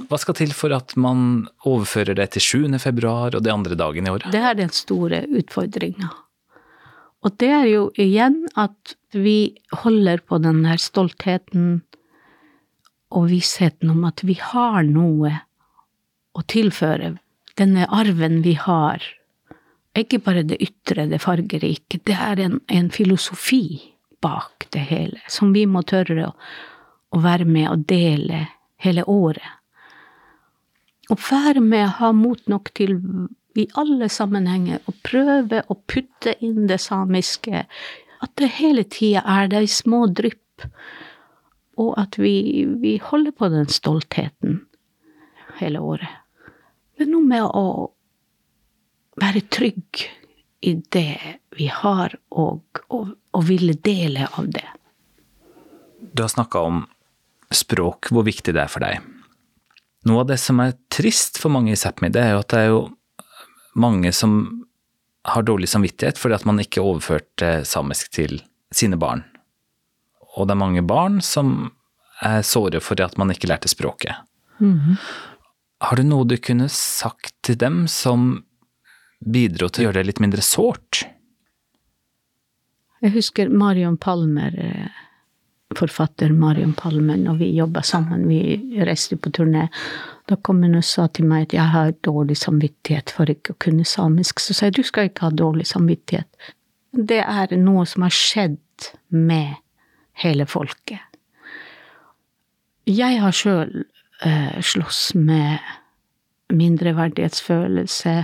Hva 0.08 0.20
skal 0.22 0.38
til 0.38 0.54
for 0.56 0.72
at 0.76 0.94
man 1.00 1.48
overfører 1.68 2.16
det 2.16 2.30
til 2.36 2.46
7. 2.46 2.78
februar 2.80 3.36
og 3.36 3.44
de 3.44 3.52
andre 3.52 3.76
dagene 3.76 4.08
i 4.08 4.14
året? 4.14 4.30
Det 4.32 4.40
er 4.40 4.56
den 4.58 4.72
store 4.72 5.26
utfordringa. 5.28 6.12
Og 7.26 7.34
det 7.42 7.50
er 7.50 7.66
jo 7.68 7.90
igjen 8.00 8.44
at 8.56 8.96
vi 9.16 9.58
holder 9.74 10.22
på 10.22 10.40
den 10.44 10.62
her 10.68 10.80
stoltheten 10.80 11.82
og 13.16 13.30
vissheten 13.32 13.92
om 13.92 14.06
at 14.08 14.22
vi 14.28 14.38
har 14.40 14.86
noe 14.86 15.34
å 16.36 16.44
tilføre. 16.52 17.16
Denne 17.58 17.88
arven 17.90 18.42
vi 18.46 18.56
har. 18.60 19.04
Ikke 19.96 20.20
bare 20.24 20.44
det 20.44 20.60
ytre, 20.62 21.08
det 21.10 21.22
fargerike. 21.24 22.02
Det 22.04 22.16
er 22.16 22.42
en, 22.44 22.60
en 22.68 22.90
filosofi 22.92 23.95
bak 24.26 24.68
det 24.74 24.88
hele, 24.90 25.22
som 25.30 25.54
vi 25.54 25.68
må 25.70 25.86
tørre 25.88 26.32
å, 26.32 26.34
å 27.14 27.22
være 27.22 27.46
med 27.48 27.70
og 27.72 27.86
dele 27.90 28.48
hele 28.82 29.06
året. 29.08 29.62
Og 31.14 31.22
være 31.22 31.62
med, 31.62 31.86
å 31.86 31.98
ha 32.00 32.12
mot 32.18 32.42
nok 32.50 32.74
til 32.78 32.98
i 33.56 33.68
alle 33.80 34.10
sammenhenger 34.12 34.82
å 34.90 34.94
prøve 35.06 35.62
å 35.72 35.78
putte 35.88 36.36
inn 36.44 36.66
det 36.68 36.82
samiske, 36.84 37.64
at 38.24 38.34
det 38.42 38.50
hele 38.58 38.84
tida 38.90 39.24
er 39.38 39.48
de 39.52 39.64
små 39.70 40.06
drypp, 40.12 40.66
og 41.80 41.94
at 42.00 42.18
vi, 42.20 42.66
vi 42.82 42.96
holder 43.04 43.36
på 43.36 43.50
den 43.52 43.68
stoltheten 43.72 44.62
hele 45.60 45.82
året. 45.84 46.22
Det 46.96 47.06
er 47.06 47.12
noe 47.12 47.28
med 47.28 47.44
å 47.44 47.92
være 49.20 49.44
trygg 49.52 50.06
i 50.66 50.74
det 50.92 51.20
vi 51.56 51.68
har, 51.72 52.16
og, 52.34 52.82
og 52.90 53.44
ville 53.46 53.76
dele 53.86 54.28
av 54.34 54.50
det. 54.50 54.66
Du 56.12 56.24
har 56.24 56.32
snakka 56.32 56.64
om 56.66 56.84
språk, 57.54 58.10
hvor 58.10 58.26
viktig 58.26 58.56
det 58.56 58.64
er 58.64 58.72
for 58.72 58.84
deg. 58.84 59.04
Noe 60.10 60.24
av 60.24 60.30
det 60.30 60.40
som 60.42 60.60
er 60.62 60.76
trist 60.94 61.40
for 61.42 61.54
mange 61.54 61.74
i 61.74 61.80
Sápmi, 61.80 62.12
det 62.14 62.24
er 62.24 62.36
jo 62.36 62.42
at 62.44 62.52
det 62.54 62.62
er 62.62 62.72
jo 62.72 62.82
mange 63.76 64.12
som 64.16 64.36
har 65.26 65.46
dårlig 65.46 65.70
samvittighet 65.72 66.20
fordi 66.22 66.38
at 66.38 66.46
man 66.46 66.62
ikke 66.62 66.84
overførte 66.86 67.56
samisk 67.66 68.12
til 68.14 68.38
sine 68.74 69.00
barn. 69.02 69.24
Og 70.36 70.46
det 70.46 70.54
er 70.56 70.62
mange 70.62 70.84
barn 70.86 71.22
som 71.26 71.72
er 72.26 72.46
såre 72.46 72.82
for 72.84 73.00
at 73.04 73.18
man 73.20 73.34
ikke 73.34 73.50
lærte 73.50 73.72
språket. 73.72 74.16
Mm 74.60 74.80
-hmm. 74.80 74.98
Har 75.82 75.96
du 75.96 76.04
noe 76.04 76.24
du 76.24 76.38
kunne 76.38 76.70
sagt 76.70 77.34
til 77.42 77.58
dem 77.58 77.88
som 77.88 78.46
bidro 79.26 79.70
til 79.70 79.84
å 79.84 79.88
gjøre 79.90 80.02
det 80.02 80.10
litt 80.12 80.22
mindre 80.24 80.46
sårt? 80.46 81.04
Jeg 83.04 83.14
husker 83.18 83.52
Marion 83.52 83.98
Palmer 84.02 84.56
eh, 84.58 85.02
forfatter 85.76 86.30
Marion 86.30 86.74
Palmer, 86.74 87.18
når 87.18 87.36
vi 87.42 87.50
jobba 87.56 87.82
sammen. 87.82 88.28
Vi 88.28 88.84
reiste 88.86 89.18
på 89.18 89.32
turné. 89.32 89.68
Da 90.26 90.36
kom 90.36 90.64
hun 90.64 90.78
og 90.78 90.86
sa 90.86 91.08
til 91.08 91.28
meg 91.30 91.50
at 91.50 91.56
jeg 91.58 91.74
har 91.74 91.96
dårlig 92.06 92.38
samvittighet 92.40 93.14
for 93.14 93.30
ikke 93.30 93.54
å 93.54 93.62
kunne 93.62 93.86
samisk. 93.86 94.42
Så 94.42 94.56
sa 94.56 94.70
jeg 94.70 94.80
du 94.80 94.84
skal 94.88 95.10
ikke 95.10 95.28
ha 95.28 95.34
dårlig 95.34 95.68
samvittighet. 95.70 96.30
Det 96.96 97.22
er 97.22 97.58
noe 97.60 97.86
som 97.90 98.06
har 98.06 98.14
skjedd 98.16 98.90
med 99.10 99.58
hele 100.24 100.48
folket. 100.48 101.02
Jeg 102.86 103.20
har 103.20 103.34
sjøl 103.34 103.84
eh, 104.24 104.62
slåss 104.62 105.16
med 105.18 105.60
mindreverdighetsfølelse, 106.54 108.16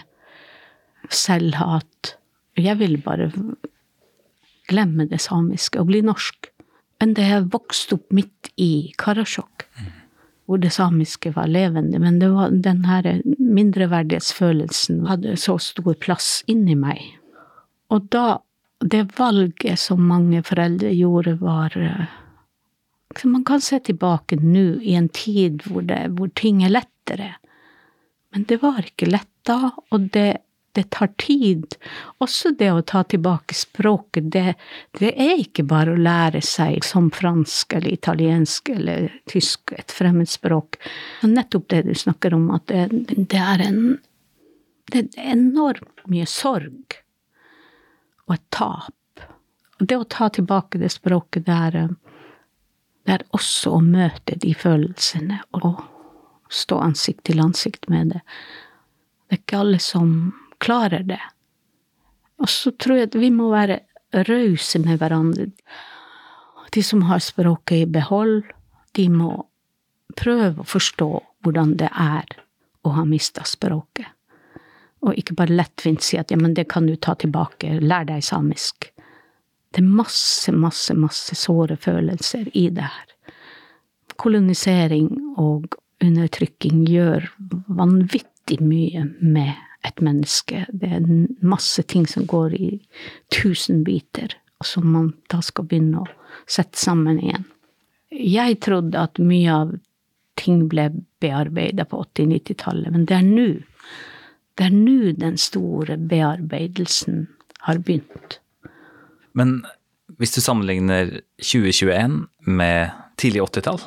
selvhat. 1.09 2.15
Jeg 2.59 2.77
vil 2.81 2.97
bare 3.01 3.31
glemme 4.71 5.07
det 5.09 5.21
samiske 5.23 5.79
og 5.81 5.89
bli 5.91 6.01
norsk. 6.05 6.51
Men 7.01 7.15
det 7.17 7.25
har 7.25 7.49
vokst 7.49 7.93
opp 7.95 8.11
midt 8.13 8.51
i 8.61 8.93
Karasjok, 9.01 9.65
hvor 10.45 10.61
det 10.61 10.73
samiske 10.75 11.31
var 11.33 11.49
levende. 11.49 11.97
Men 11.99 12.19
det 12.21 12.29
var 12.29 12.53
den 12.53 12.83
her 12.85 13.07
mindreverdighetsfølelsen 13.25 15.07
hadde 15.09 15.33
så 15.41 15.57
stor 15.57 15.95
plass 15.97 16.43
inni 16.51 16.77
meg. 16.77 17.01
Og 17.89 18.07
da 18.13 18.39
Det 18.81 19.11
valget 19.13 19.77
som 19.77 19.99
mange 20.09 20.39
foreldre 20.41 20.89
gjorde, 20.89 21.35
var 21.37 21.75
eh, 21.77 22.07
Man 23.29 23.43
kan 23.45 23.61
se 23.61 23.77
tilbake 23.79 24.39
nå, 24.41 24.81
i 24.81 24.95
en 24.95 25.09
tid 25.09 25.61
hvor, 25.67 25.83
det, 25.85 25.99
hvor 26.17 26.31
ting 26.33 26.63
er 26.63 26.73
lettere. 26.73 27.35
Men 28.33 28.47
det 28.49 28.57
var 28.63 28.81
ikke 28.81 29.11
lett 29.11 29.29
da, 29.45 29.69
og 29.91 30.09
det 30.15 30.41
det 30.71 30.83
tar 30.83 31.07
tid. 31.07 31.75
Også 32.17 32.51
det 32.57 32.71
å 32.71 32.81
ta 32.81 33.03
tilbake 33.03 33.55
språket, 33.55 34.31
det, 34.31 34.55
det, 34.99 35.11
er 35.11 35.41
ikke 35.41 35.65
bare 35.67 35.95
å 35.95 35.99
lære 35.99 36.41
seg 36.45 36.85
som 36.87 37.09
fransk 37.11 37.75
eller 37.77 37.91
italiensk 37.91 38.71
eller 38.73 39.09
tysk, 39.31 39.73
et 39.77 39.91
fremmedspråk. 39.91 40.79
Nettopp 41.27 41.67
det 41.73 41.81
du 41.89 41.93
snakker 41.95 42.35
om, 42.37 42.49
at 42.55 42.67
det, 42.71 42.87
det 43.17 43.41
er 43.41 43.67
en 43.67 43.83
Det 44.91 45.05
er 45.15 45.29
enormt 45.37 46.01
mye 46.11 46.25
sorg 46.27 46.97
og 48.27 48.33
et 48.33 48.47
tap. 48.51 49.21
Det 49.79 49.95
å 49.95 50.03
ta 50.03 50.27
tilbake 50.29 50.81
det 50.81 50.89
språket, 50.91 51.45
det 51.45 51.53
er, 51.67 51.77
det 53.07 53.13
er 53.13 53.23
også 53.31 53.77
å 53.77 53.79
møte 53.85 54.35
de 54.35 54.51
følelsene 54.51 55.39
og 55.55 55.79
stå 56.51 56.81
ansikt 56.83 57.23
til 57.29 57.39
ansikt 57.39 57.87
med 57.87 58.11
det. 58.11 58.21
Det 59.27 59.37
er 59.37 59.41
ikke 59.45 59.61
alle 59.63 59.79
som 59.79 60.11
klarer 60.61 61.05
det. 61.07 61.21
Og 62.41 62.49
så 62.49 62.71
tror 62.71 63.01
jeg 63.01 63.11
at 63.11 63.17
vi 63.21 63.29
må 63.33 63.49
være 63.53 63.81
rause 64.27 64.81
med 64.81 65.01
hverandre. 65.01 65.49
De 66.71 66.83
som 66.83 67.03
har 67.09 67.21
språket 67.23 67.83
i 67.83 67.89
behold, 67.89 68.41
de 68.97 69.07
må 69.11 69.33
prøve 70.17 70.63
å 70.63 70.67
forstå 70.67 71.09
hvordan 71.43 71.75
det 71.79 71.89
er 71.91 72.39
å 72.85 72.95
ha 72.95 73.05
mista 73.07 73.45
språket. 73.47 74.07
Og 75.01 75.17
ikke 75.17 75.35
bare 75.37 75.57
lettvint 75.57 76.03
si 76.05 76.17
at 76.21 76.31
ja, 76.31 76.37
men 76.37 76.53
det 76.57 76.67
kan 76.69 76.85
du 76.85 76.95
ta 76.95 77.15
tilbake, 77.17 77.79
lær 77.81 78.05
deg 78.09 78.23
samisk. 78.25 78.91
Det 79.71 79.81
er 79.81 79.87
masse, 79.87 80.51
masse, 80.51 80.93
masse 80.97 81.37
såre 81.39 81.77
følelser 81.79 82.49
i 82.57 82.67
det 82.73 82.85
her. 82.85 83.35
Kolonisering 84.21 85.09
og 85.41 85.77
undertrykking 86.03 86.83
gjør 86.89 87.29
vanvittig 87.71 88.59
mye 88.61 89.07
med 89.21 89.55
et 89.87 90.01
menneske. 90.03 90.65
Det 90.69 90.89
er 90.89 91.07
masse 91.41 91.83
ting 91.89 92.07
som 92.09 92.27
går 92.29 92.55
i 92.57 92.71
tusen 93.33 93.83
biter, 93.87 94.35
og 94.61 94.69
som 94.69 94.87
man 94.93 95.11
da 95.31 95.41
skal 95.45 95.67
begynne 95.69 96.03
å 96.03 96.09
sette 96.49 96.79
sammen 96.79 97.19
igjen. 97.21 97.47
Jeg 98.11 98.59
trodde 98.65 98.99
at 98.99 99.21
mye 99.23 99.55
av 99.55 99.75
ting 100.39 100.65
ble 100.71 100.89
bearbeida 101.21 101.85
på 101.87 102.01
80-90-tallet, 102.05 102.91
men 102.93 103.05
det 103.09 103.17
er 103.17 103.27
nå. 103.27 103.49
Det 104.57 104.67
er 104.67 104.75
nå 104.75 105.13
den 105.17 105.37
store 105.39 105.97
bearbeidelsen 105.97 107.25
har 107.67 107.79
begynt. 107.85 108.39
Men 109.37 109.61
hvis 110.19 110.35
du 110.35 110.41
sammenligner 110.43 111.21
2021 111.39 112.25
med 112.49 112.91
tidlig 113.21 113.45
80-tall, 113.47 113.79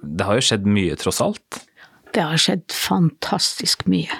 det 0.00 0.26
har 0.26 0.38
jo 0.38 0.46
skjedd 0.48 0.66
mye, 0.66 0.96
tross 0.98 1.20
alt? 1.22 1.60
Det 2.14 2.24
har 2.24 2.40
skjedd 2.40 2.66
fantastisk 2.74 3.84
mye. 3.90 4.10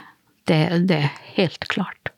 Det, 0.50 0.62
det 0.90 0.97
er 0.99 1.19
helt 1.37 1.69
klart. 1.71 2.11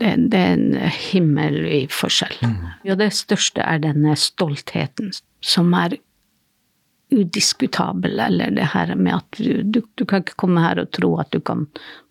Det, 0.00 0.14
det, 0.32 0.38
er 0.38 0.52
en 0.56 0.92
himmelvid 1.12 1.92
forskjell. 1.92 2.38
Mm. 2.40 2.70
Ja, 2.88 2.96
det 2.96 3.10
største 3.18 3.60
er 3.60 3.82
denne 3.82 4.14
stoltheten, 4.16 5.12
som 5.44 5.74
er 5.76 5.98
udiskutabel, 7.10 8.16
eller 8.24 8.54
det 8.56 8.70
her 8.72 8.94
med 8.96 9.18
at 9.18 9.36
du, 9.36 9.62
du, 9.62 9.82
du, 9.94 10.06
kan 10.06 10.24
ikke 10.24 10.38
komme 10.40 10.64
her 10.64 10.80
og 10.80 10.90
tro 10.96 11.12
at 11.20 11.28
du 11.34 11.40
kan 11.44 11.66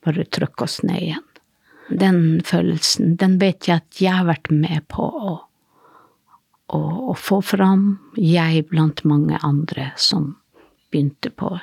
bare 0.05 0.27
trykke 0.29 0.67
oss 0.67 0.83
ned 0.86 1.01
igjen. 1.01 1.27
Den 1.89 2.21
følelsen, 2.45 3.15
den 3.17 3.39
vet 3.41 3.65
jeg 3.65 3.81
at 3.81 4.01
jeg 4.03 4.19
har 4.19 4.29
vært 4.29 4.51
med 4.53 4.86
på 4.93 5.09
å, 5.09 5.38
å, 6.69 6.81
å 7.09 7.17
få 7.17 7.41
fram. 7.41 7.95
Jeg 8.13 8.67
blant 8.69 9.01
mange 9.09 9.41
andre 9.41 9.89
som 9.98 10.36
begynte 10.93 11.33
på 11.33 11.55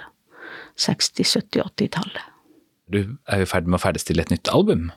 60-, 0.75 1.23
70-, 1.23 1.63
80-tallet. 1.69 2.33
Du 2.93 3.01
er 3.27 3.43
jo 3.43 3.47
i 3.47 3.51
ferd 3.51 3.67
med 3.67 3.81
å 3.81 3.83
ferdigstille 3.83 4.23
et 4.23 4.31
nytt 4.31 4.51
album? 4.53 4.91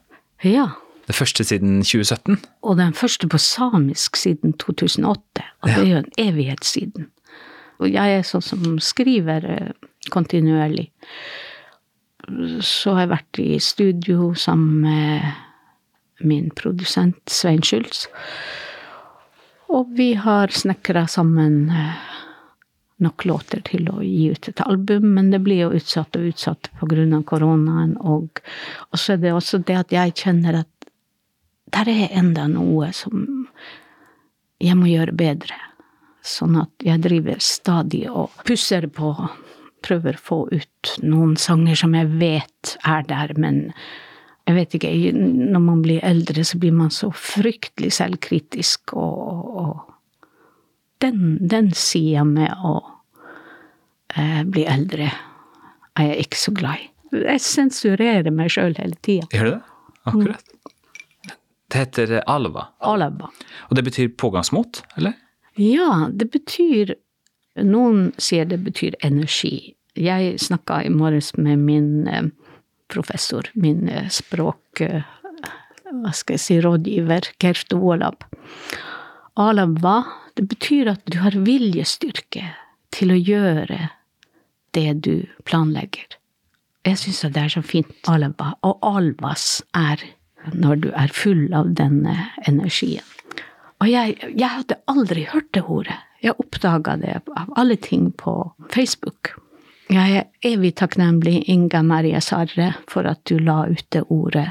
Ja. 0.46 0.68
Det 1.10 1.16
første 1.18 1.44
siden 1.44 1.80
2017? 1.82 2.38
Og 2.62 2.78
den 2.78 2.94
første 2.94 3.28
på 3.30 3.40
samisk 3.42 4.20
siden 4.20 4.54
2008. 4.62 5.46
Og 5.64 5.70
det 5.70 5.78
er 5.78 5.90
jo 5.90 6.02
en 6.04 6.12
evighet 6.22 6.66
siden. 6.68 7.10
Og 7.80 7.90
jeg 7.90 8.20
er 8.20 8.28
sånn 8.28 8.46
som 8.46 8.78
skriver 8.84 9.46
eh, 9.50 9.88
kontinuerlig. 10.14 10.90
Så 12.62 12.94
har 12.94 13.08
jeg 13.08 13.14
vært 13.16 13.42
i 13.42 13.50
studio 13.64 14.34
sammen 14.38 14.84
med 14.86 16.28
min 16.30 16.52
produsent 16.54 17.18
Svein 17.32 17.64
Schultz. 17.66 18.06
Og 19.70 19.90
vi 19.98 20.12
har 20.20 20.54
snekra 20.54 21.08
sammen 21.10 21.72
eh, 21.74 22.09
nok 23.04 23.26
låter 23.26 23.62
til 23.68 23.88
å 23.92 24.02
gi 24.04 24.30
ut 24.34 24.50
et 24.52 24.62
album, 24.66 25.14
men 25.16 25.32
det 25.34 25.42
blir 25.46 25.64
jo 25.66 25.72
utsatt 25.80 26.18
og 26.20 26.30
utsatt 26.32 26.72
pga. 26.80 27.22
koronaen. 27.26 27.96
Og, 27.98 28.42
og 28.92 29.00
så 29.00 29.14
er 29.14 29.24
det 29.24 29.34
også 29.34 29.62
det 29.64 29.78
at 29.80 29.96
jeg 29.96 30.16
kjenner 30.24 30.62
at 30.64 30.90
der 31.70 31.90
er 31.92 32.18
enda 32.18 32.48
noe 32.50 32.92
som 32.94 33.48
jeg 34.60 34.76
må 34.76 34.90
gjøre 34.90 35.16
bedre. 35.16 35.56
Sånn 36.26 36.58
at 36.60 36.84
jeg 36.84 37.02
driver 37.04 37.40
stadig 37.40 38.04
og 38.12 38.34
pusser 38.48 38.90
på, 38.92 39.14
prøver 39.86 40.18
å 40.18 40.24
få 40.24 40.40
ut 40.52 40.96
noen 41.06 41.38
sanger 41.40 41.80
som 41.80 41.96
jeg 41.96 42.10
vet 42.20 42.76
er 42.84 43.06
der, 43.08 43.34
men 43.40 43.70
jeg 44.50 44.58
vet 44.58 44.76
ikke, 44.76 44.92
når 45.14 45.62
man 45.62 45.82
blir 45.86 46.04
eldre, 46.06 46.44
så 46.44 46.58
blir 46.60 46.74
man 46.76 46.90
så 46.92 47.12
fryktelig 47.14 47.92
selvkritisk, 48.00 48.96
og, 48.98 49.56
og 49.62 49.99
den, 51.04 51.38
den 51.42 51.72
sida 51.78 52.24
med 52.28 52.54
å 52.66 52.76
eh, 54.16 54.44
bli 54.46 54.66
eldre 54.70 55.10
er 56.00 56.14
jeg 56.14 56.28
ikke 56.28 56.42
så 56.44 56.54
glad 56.56 56.84
i. 56.84 56.90
Jeg 57.26 57.42
sensurerer 57.42 58.30
meg 58.34 58.52
sjøl 58.54 58.76
hele 58.78 58.98
tida. 59.06 59.28
Gjør 59.34 59.48
du 59.48 59.52
det? 59.56 59.62
Akkurat. 60.10 60.56
Det 61.70 61.82
heter 61.84 62.16
alva. 62.30 62.70
Alva. 62.86 63.30
Og 63.70 63.78
det 63.78 63.84
betyr 63.86 64.12
pågangsmot, 64.18 64.84
eller? 64.98 65.18
Ja, 65.60 66.08
det 66.10 66.32
betyr 66.34 66.96
Noen 67.60 68.14
sier 68.22 68.46
det 68.48 68.62
betyr 68.64 68.96
energi. 69.04 69.74
Jeg 70.00 70.38
snakka 70.40 70.84
i 70.86 70.92
morges 70.94 71.34
med 71.36 71.60
min 71.66 72.08
eh, 72.08 72.30
professor, 72.92 73.50
min 73.56 73.90
eh, 73.90 74.08
språk... 74.14 74.82
Eh, 74.86 75.02
hva 75.90 76.12
skal 76.14 76.38
jeg 76.38 76.44
si, 76.44 76.56
rådgiver, 76.62 77.32
Kerft 77.42 77.74
Ålab. 77.74 78.22
Alava, 79.42 80.04
det 80.40 80.48
betyr 80.48 80.88
at 80.88 81.02
du 81.12 81.18
har 81.20 81.36
viljestyrke 81.36 82.46
til 82.96 83.12
å 83.12 83.18
gjøre 83.20 83.90
det 84.78 84.92
du 85.04 85.26
planlegger. 85.44 86.16
Jeg 86.88 87.02
syns 87.02 87.26
det 87.28 87.42
er 87.42 87.52
så 87.52 87.64
fint. 87.66 87.92
Alva 88.08 88.54
Og 88.64 88.80
alvas 88.88 89.60
er 89.76 90.00
når 90.56 90.80
du 90.86 90.88
er 90.96 91.12
full 91.12 91.50
av 91.52 91.74
denne 91.76 92.16
energien. 92.48 93.04
Og 93.84 93.92
jeg, 93.92 94.16
jeg 94.32 94.48
hadde 94.48 94.80
aldri 94.88 95.28
hørt 95.28 95.52
det 95.56 95.66
ordet. 95.68 96.00
Jeg 96.24 96.40
oppdaga 96.40 96.96
det 97.04 97.20
av 97.36 97.52
alle 97.60 97.76
ting 97.76 98.10
på 98.16 98.38
Facebook. 98.72 99.36
Jeg 99.92 100.22
er 100.22 100.28
evig 100.46 100.78
takknemlig, 100.80 101.50
Inga 101.52 101.84
Maria 101.84 102.24
Sarre, 102.24 102.74
for 102.88 103.08
at 103.12 103.26
du 103.28 103.40
la 103.44 103.66
ut 103.68 103.86
det 103.92 104.06
ordet, 104.08 104.48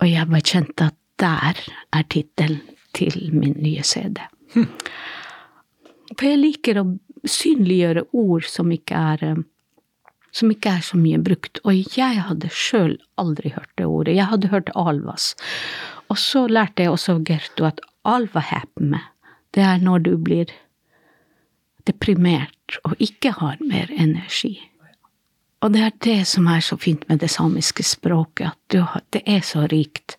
og 0.00 0.08
jeg 0.10 0.28
bare 0.28 0.44
kjente 0.44 0.88
at 0.90 0.96
der 1.16 1.60
er 1.96 2.08
tittelen 2.12 2.64
til 2.96 3.30
min 3.32 3.56
nye 3.62 3.84
CD. 3.84 4.20
Hm. 4.54 4.70
For 6.14 6.28
jeg 6.28 6.40
liker 6.40 6.80
å 6.80 6.86
synliggjøre 7.26 8.06
ord 8.14 8.46
som 8.48 8.70
ikke 8.74 9.02
er 9.14 9.28
som 10.36 10.52
ikke 10.52 10.74
er 10.76 10.84
så 10.84 10.98
mye 11.00 11.18
brukt. 11.22 11.62
Og 11.64 11.96
jeg 11.96 12.20
hadde 12.28 12.52
sjøl 12.52 12.96
aldri 13.20 13.54
hørt 13.54 13.72
det 13.80 13.86
ordet. 13.88 14.18
Jeg 14.18 14.28
hadde 14.28 14.50
hørt 14.52 14.72
alvas. 14.76 15.30
Og 16.12 16.20
så 16.20 16.44
lærte 16.50 16.84
jeg 16.84 16.92
også 16.92 17.18
Gerto 17.24 17.66
at 17.68 17.80
alvahäpme, 18.06 19.00
det 19.56 19.64
er 19.64 19.82
når 19.82 20.04
du 20.04 20.12
blir 20.20 20.52
deprimert 21.88 22.78
og 22.84 22.98
ikke 23.02 23.32
har 23.40 23.56
mer 23.64 23.90
energi. 23.94 24.58
Og 25.64 25.72
det 25.72 25.82
er 25.82 25.94
det 26.04 26.18
som 26.28 26.46
er 26.52 26.60
så 26.62 26.76
fint 26.78 27.06
med 27.08 27.22
det 27.22 27.30
samiske 27.32 27.82
språket, 27.86 28.52
at 28.76 29.08
det 29.14 29.22
er 29.24 29.40
så 29.46 29.64
rikt. 29.72 30.18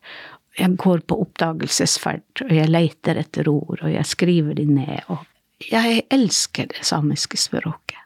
Jeg 0.57 0.73
går 0.81 1.03
på 1.05 1.19
oppdagelsesferd, 1.21 2.45
og 2.47 2.53
jeg 2.55 2.71
leter 2.71 3.19
etter 3.21 3.49
ord, 3.51 3.81
og 3.81 3.91
jeg 3.91 4.09
skriver 4.09 4.57
de 4.57 4.65
ned. 4.69 5.05
Og 5.13 5.21
jeg 5.69 6.01
elsker 6.13 6.69
det 6.73 6.85
samiske 6.85 7.37
språket. 7.39 8.01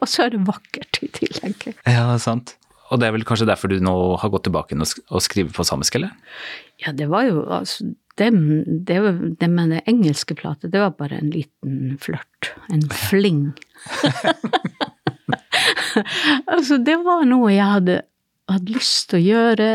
Og 0.00 0.06
så 0.08 0.26
er 0.26 0.34
det 0.34 0.44
vakkert 0.46 1.00
i 1.04 1.08
tillegg. 1.12 1.66
Ja, 1.88 2.06
sant. 2.22 2.54
Og 2.92 3.00
det 3.00 3.08
er 3.08 3.14
vel 3.16 3.24
kanskje 3.26 3.48
derfor 3.48 3.72
du 3.72 3.80
nå 3.82 3.94
har 4.20 4.32
gått 4.32 4.46
tilbake 4.46 4.76
og 4.76 5.24
skriver 5.24 5.52
på 5.56 5.66
samisk, 5.66 5.96
eller? 5.98 6.12
Ja, 6.84 6.92
det 6.92 7.08
var 7.10 7.24
jo 7.26 7.42
altså 7.48 7.88
det, 8.18 8.28
det, 8.86 8.98
det 9.40 9.48
med 9.50 9.72
det 9.74 9.80
engelske 9.90 10.36
plate, 10.38 10.70
det 10.70 10.78
var 10.78 10.92
bare 10.98 11.18
en 11.18 11.32
liten 11.34 11.96
flørt. 11.98 12.52
En 12.70 12.84
fling. 12.94 13.48
altså, 16.52 16.78
det 16.78 16.94
var 17.02 17.24
noe 17.26 17.50
jeg 17.50 17.72
hadde, 17.72 17.96
hadde 18.52 18.76
lyst 18.76 19.08
til 19.10 19.18
å 19.18 19.24
gjøre, 19.24 19.70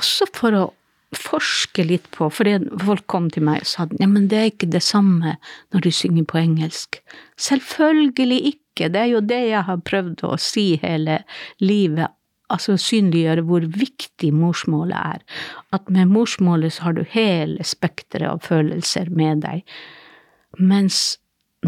også 0.00 0.26
for 0.34 0.58
å 0.58 0.64
forske 1.16 1.84
litt 1.84 2.08
på, 2.14 2.28
for 2.32 2.48
folk 2.80 3.06
kom 3.10 3.28
til 3.32 3.44
meg 3.44 3.62
og 3.62 3.68
sa 3.68 3.86
ja, 4.00 4.08
men 4.08 4.28
det 4.32 4.38
er 4.38 4.50
ikke 4.52 4.70
det 4.72 4.82
samme 4.84 5.36
når 5.74 5.84
du 5.84 5.90
synger 5.92 6.26
på 6.28 6.40
engelsk. 6.40 7.00
Selvfølgelig 7.40 8.40
ikke, 8.54 8.88
det 8.92 9.00
er 9.02 9.10
jo 9.12 9.22
det 9.24 9.40
jeg 9.50 9.64
har 9.68 9.84
prøvd 9.84 10.24
å 10.28 10.34
si 10.40 10.66
hele 10.82 11.20
livet, 11.60 12.12
altså 12.52 12.76
synliggjøre 12.80 13.44
hvor 13.48 13.64
viktig 13.76 14.32
morsmålet 14.36 14.96
er. 14.96 15.40
At 15.76 15.88
med 15.92 16.12
morsmålet 16.12 16.76
så 16.76 16.88
har 16.88 16.96
du 16.96 17.04
hele 17.12 17.64
spekteret 17.64 18.28
av 18.30 18.44
følelser 18.48 19.12
med 19.12 19.44
deg. 19.44 19.64
Mens 20.60 21.18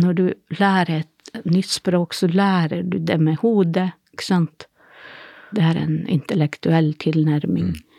når 0.01 0.21
du 0.21 0.27
lærer 0.59 1.05
et 1.05 1.45
nytt 1.49 1.73
språk, 1.73 2.17
så 2.17 2.29
lærer 2.33 2.85
du 2.85 2.99
det 2.99 3.21
med 3.21 3.41
hodet, 3.45 3.93
ikke 4.13 4.27
sant? 4.27 4.69
Det 5.55 5.63
er 5.63 5.79
en 5.79 5.99
intellektuell 6.11 6.95
tilnærming. 7.01 7.75
Mm 7.77 7.91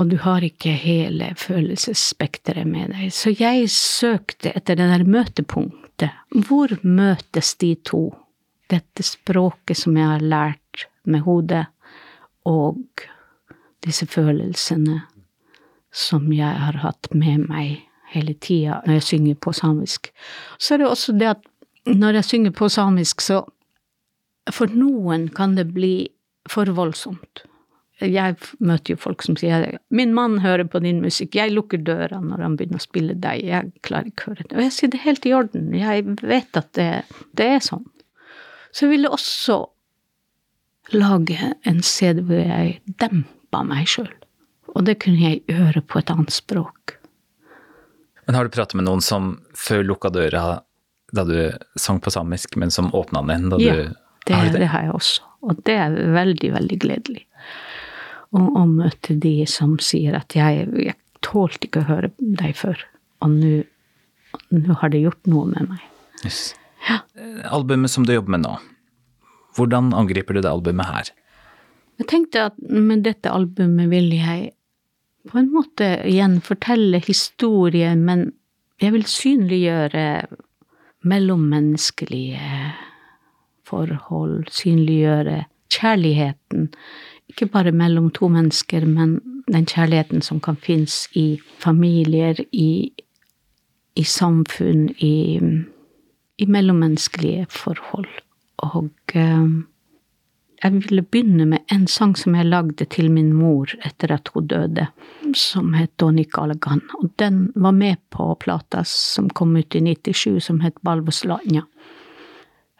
og 0.00 0.08
du 0.10 0.16
har 0.24 0.44
ikke 0.44 0.72
hele 0.78 1.32
følelsesspekteret 1.38 2.66
med 2.66 2.94
deg. 2.94 3.12
Så 3.14 3.34
jeg 3.36 3.68
søkte 3.70 4.54
etter 4.56 4.78
det 4.78 4.88
der 4.90 5.04
møtepunktet. 5.04 6.10
Hvor 6.48 6.72
møtes 6.82 7.54
de 7.60 7.74
to? 7.86 8.08
Dette 8.72 9.04
språket 9.04 9.76
som 9.82 9.96
jeg 9.98 10.08
har 10.08 10.24
lært 10.24 10.86
med 11.04 11.26
hodet, 11.26 11.66
og 12.48 13.04
disse 13.84 14.06
følelsene 14.08 15.02
som 15.92 16.30
jeg 16.32 16.56
har 16.64 16.78
hatt 16.82 17.10
med 17.12 17.44
meg 17.50 17.82
hele 18.12 18.34
tida 18.40 18.80
når 18.86 18.98
jeg 18.98 19.08
synger 19.10 19.40
på 19.44 19.52
samisk. 19.56 20.08
Så 20.58 20.74
er 20.74 20.82
det 20.82 20.88
også 20.88 21.14
det 21.18 21.28
at 21.34 21.44
når 21.86 22.20
jeg 22.20 22.28
synger 22.30 22.56
på 22.56 22.68
samisk, 22.72 23.20
så 23.20 23.44
For 24.50 24.66
noen 24.66 25.28
kan 25.30 25.52
det 25.54 25.68
bli 25.70 26.08
for 26.50 26.66
voldsomt. 26.74 27.44
Jeg 28.00 28.36
møter 28.58 28.94
jo 28.94 28.98
folk 28.98 29.22
som 29.22 29.36
sier 29.36 29.78
'min 29.90 30.14
mann 30.14 30.38
hører 30.40 30.64
på 30.64 30.80
din 30.82 31.00
musikk', 31.02 31.34
jeg 31.34 31.52
lukker 31.52 31.78
døra 31.84 32.20
når 32.20 32.42
han 32.42 32.56
begynner 32.56 32.80
å 32.80 32.86
spille 32.86 33.14
deg, 33.14 33.44
jeg 33.44 33.72
klarer 33.82 34.06
ikke 34.06 34.22
å 34.22 34.30
høre 34.32 34.48
det. 34.48 34.56
Og 34.56 34.62
jeg 34.62 34.72
sier 34.72 34.90
det 34.90 34.98
er 34.98 35.04
helt 35.04 35.26
i 35.26 35.34
orden, 35.34 35.74
jeg 35.74 36.04
vet 36.22 36.56
at 36.56 36.72
det, 36.72 37.04
det 37.34 37.46
er 37.46 37.60
sånn. 37.60 37.86
Så 38.72 38.86
jeg 38.86 38.90
ville 38.96 39.12
også 39.12 39.66
lage 40.92 41.54
en 41.64 41.82
CD 41.82 42.22
hvor 42.22 42.40
jeg 42.40 42.80
dempa 42.98 43.62
meg 43.62 43.86
sjøl. 43.86 44.10
Og 44.74 44.84
det 44.84 44.98
kunne 45.04 45.20
jeg 45.20 45.42
gjøre 45.46 45.82
på 45.84 45.98
et 46.00 46.10
annet 46.10 46.32
språk. 46.32 46.98
Men 48.26 48.34
har 48.34 48.44
du 48.44 48.54
pratet 48.54 48.74
med 48.78 48.86
noen 48.86 49.02
som 49.04 49.34
før 49.54 49.84
lukka 49.84 50.10
døra 50.10 50.62
da 51.12 51.24
du 51.28 51.36
sang 51.76 52.00
på 52.00 52.10
samisk, 52.10 52.56
men 52.56 52.70
som 52.70 52.88
åpna 52.96 53.20
den 53.28 53.50
da 53.52 53.58
Ja, 53.60 53.74
du 53.74 53.94
det, 54.26 54.34
Har 54.34 54.48
det? 54.54 54.66
har 54.66 54.82
jeg 54.82 54.92
også. 54.92 55.22
Og 55.42 55.62
det 55.66 55.74
er 55.74 55.90
veldig, 56.14 56.52
veldig 56.54 56.78
gledelig. 56.78 57.26
Å, 58.32 58.40
og 58.40 58.68
møte 58.78 59.16
de 59.20 59.42
som 59.50 59.76
sier 59.82 60.16
at 60.16 60.32
jeg, 60.36 60.66
jeg 60.80 60.96
tålte 61.24 61.68
ikke 61.68 61.82
å 61.82 61.88
høre 61.90 62.12
deg 62.18 62.56
før, 62.56 62.80
og 63.22 63.34
nå 63.36 64.76
har 64.80 64.92
det 64.92 65.02
gjort 65.02 65.28
noe 65.28 65.50
med 65.50 65.74
meg. 65.74 65.82
Yes. 66.24 66.54
Ja. 66.88 67.02
Albumet 67.52 67.92
som 67.92 68.06
du 68.08 68.14
jobber 68.14 68.38
med 68.38 68.46
nå, 68.46 68.54
hvordan 69.56 69.92
angriper 69.96 70.34
du 70.38 70.42
det 70.42 70.50
albumet 70.50 70.88
her? 70.88 71.12
Jeg 72.00 72.08
tenkte 72.08 72.46
at 72.48 72.56
med 72.72 73.04
dette 73.04 73.30
albumet 73.30 73.90
vil 73.92 74.08
jeg 74.16 74.54
på 75.28 75.38
en 75.38 75.52
måte 75.52 75.92
igjen 76.08 76.40
fortelle 76.42 76.98
historie, 77.04 77.92
men 77.94 78.32
jeg 78.82 78.96
vil 78.96 79.04
synliggjøre 79.06 80.06
mellommenneskelige 81.06 82.72
forhold, 83.68 84.48
synliggjøre 84.50 85.44
kjærligheten. 85.72 86.70
Ikke 87.30 87.46
bare 87.46 87.72
mellom 87.72 88.10
to 88.10 88.28
mennesker, 88.28 88.86
men 88.86 89.20
den 89.52 89.66
kjærligheten 89.66 90.22
som 90.22 90.40
kan 90.40 90.56
finnes 90.56 91.06
i 91.18 91.40
familier, 91.62 92.38
i, 92.52 92.92
i 93.96 94.04
samfunn, 94.04 94.88
i, 94.98 95.40
i 96.38 96.46
mellommenneskelige 96.46 97.46
forhold. 97.50 98.08
Og 98.62 98.90
eh, 99.14 99.46
jeg 100.62 100.72
ville 100.72 101.02
begynne 101.02 101.46
med 101.50 101.72
en 101.74 101.88
sang 101.90 102.14
som 102.18 102.36
jeg 102.38 102.46
lagde 102.46 102.86
til 102.86 103.10
min 103.10 103.32
mor 103.34 103.72
etter 103.82 104.12
at 104.14 104.30
hun 104.34 104.46
døde, 104.46 104.86
som 105.34 105.72
het 105.74 105.90
Donny 105.98 106.22
Galagan. 106.30 106.84
Og 107.00 107.10
den 107.18 107.48
var 107.54 107.74
med 107.74 107.98
på 108.14 108.34
plata 108.38 108.84
som 108.86 109.30
kom 109.30 109.56
ut 109.56 109.74
i 109.74 109.80
97, 109.82 110.38
som 110.40 110.60
het 110.62 110.78
Balvoslanja. 110.86 111.64
Eh, 111.66 111.71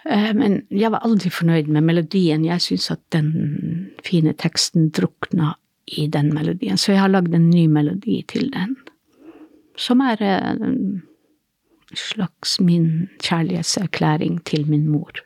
Men 0.04 0.62
jeg 0.74 0.90
var 0.90 1.04
aldri 1.06 1.30
fornøyd 1.30 1.68
med 1.70 1.84
melodien. 1.86 2.42
Jeg 2.46 2.64
syns 2.64 2.90
at 2.90 3.02
den 3.14 3.28
fine 4.02 4.32
teksten 4.34 4.88
drukna 4.90 5.52
i 5.86 6.06
den 6.10 6.32
melodien. 6.34 6.78
Så 6.78 6.92
jeg 6.92 7.02
har 7.04 7.12
lagd 7.12 7.34
en 7.34 7.50
ny 7.50 7.66
melodi 7.70 8.22
til 8.28 8.50
den, 8.52 8.76
som 9.78 10.02
er 10.04 10.20
eh, 10.22 10.50
en 10.52 11.02
slags 11.94 12.58
min 12.60 13.08
kjærlighetserklæring 13.22 14.40
til 14.48 14.66
min 14.70 14.88
mor. 14.88 15.22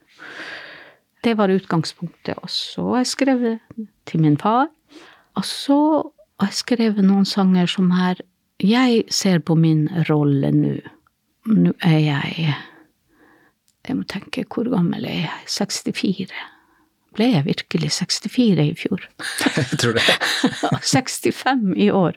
Det 1.24 1.36
var 1.38 1.50
utgangspunktet. 1.50 2.36
Og 2.42 2.50
så 2.50 2.86
har 2.90 3.04
jeg 3.04 3.12
skrevet 3.12 3.58
til 4.06 4.20
min 4.20 4.38
far. 4.38 4.68
Og 5.34 5.44
så 5.44 5.78
har 6.40 6.52
jeg 6.52 6.60
skrevet 6.62 7.04
noen 7.04 7.24
sanger 7.24 7.66
som 7.70 7.90
er 7.90 8.22
Jeg 8.62 9.04
ser 9.12 9.38
på 9.38 9.54
min 9.54 9.88
rolle 10.08 10.50
nå. 10.52 10.76
Nå 11.46 11.72
er 11.84 11.98
jeg 11.98 12.54
Jeg 13.88 13.96
må 13.96 14.05
tenke, 14.11 14.44
hvor 14.51 14.68
gammel 14.72 15.05
er 15.07 15.20
jeg? 15.27 15.40
64. 15.49 16.33
Ble 17.16 17.31
jeg 17.33 17.46
virkelig 17.46 17.90
64 17.96 18.61
i 18.66 18.75
fjor? 18.77 19.05
Jeg 19.57 19.79
tror 19.81 19.96
det. 19.96 20.05
65 20.94 21.72
i 21.81 21.90
år. 21.90 22.16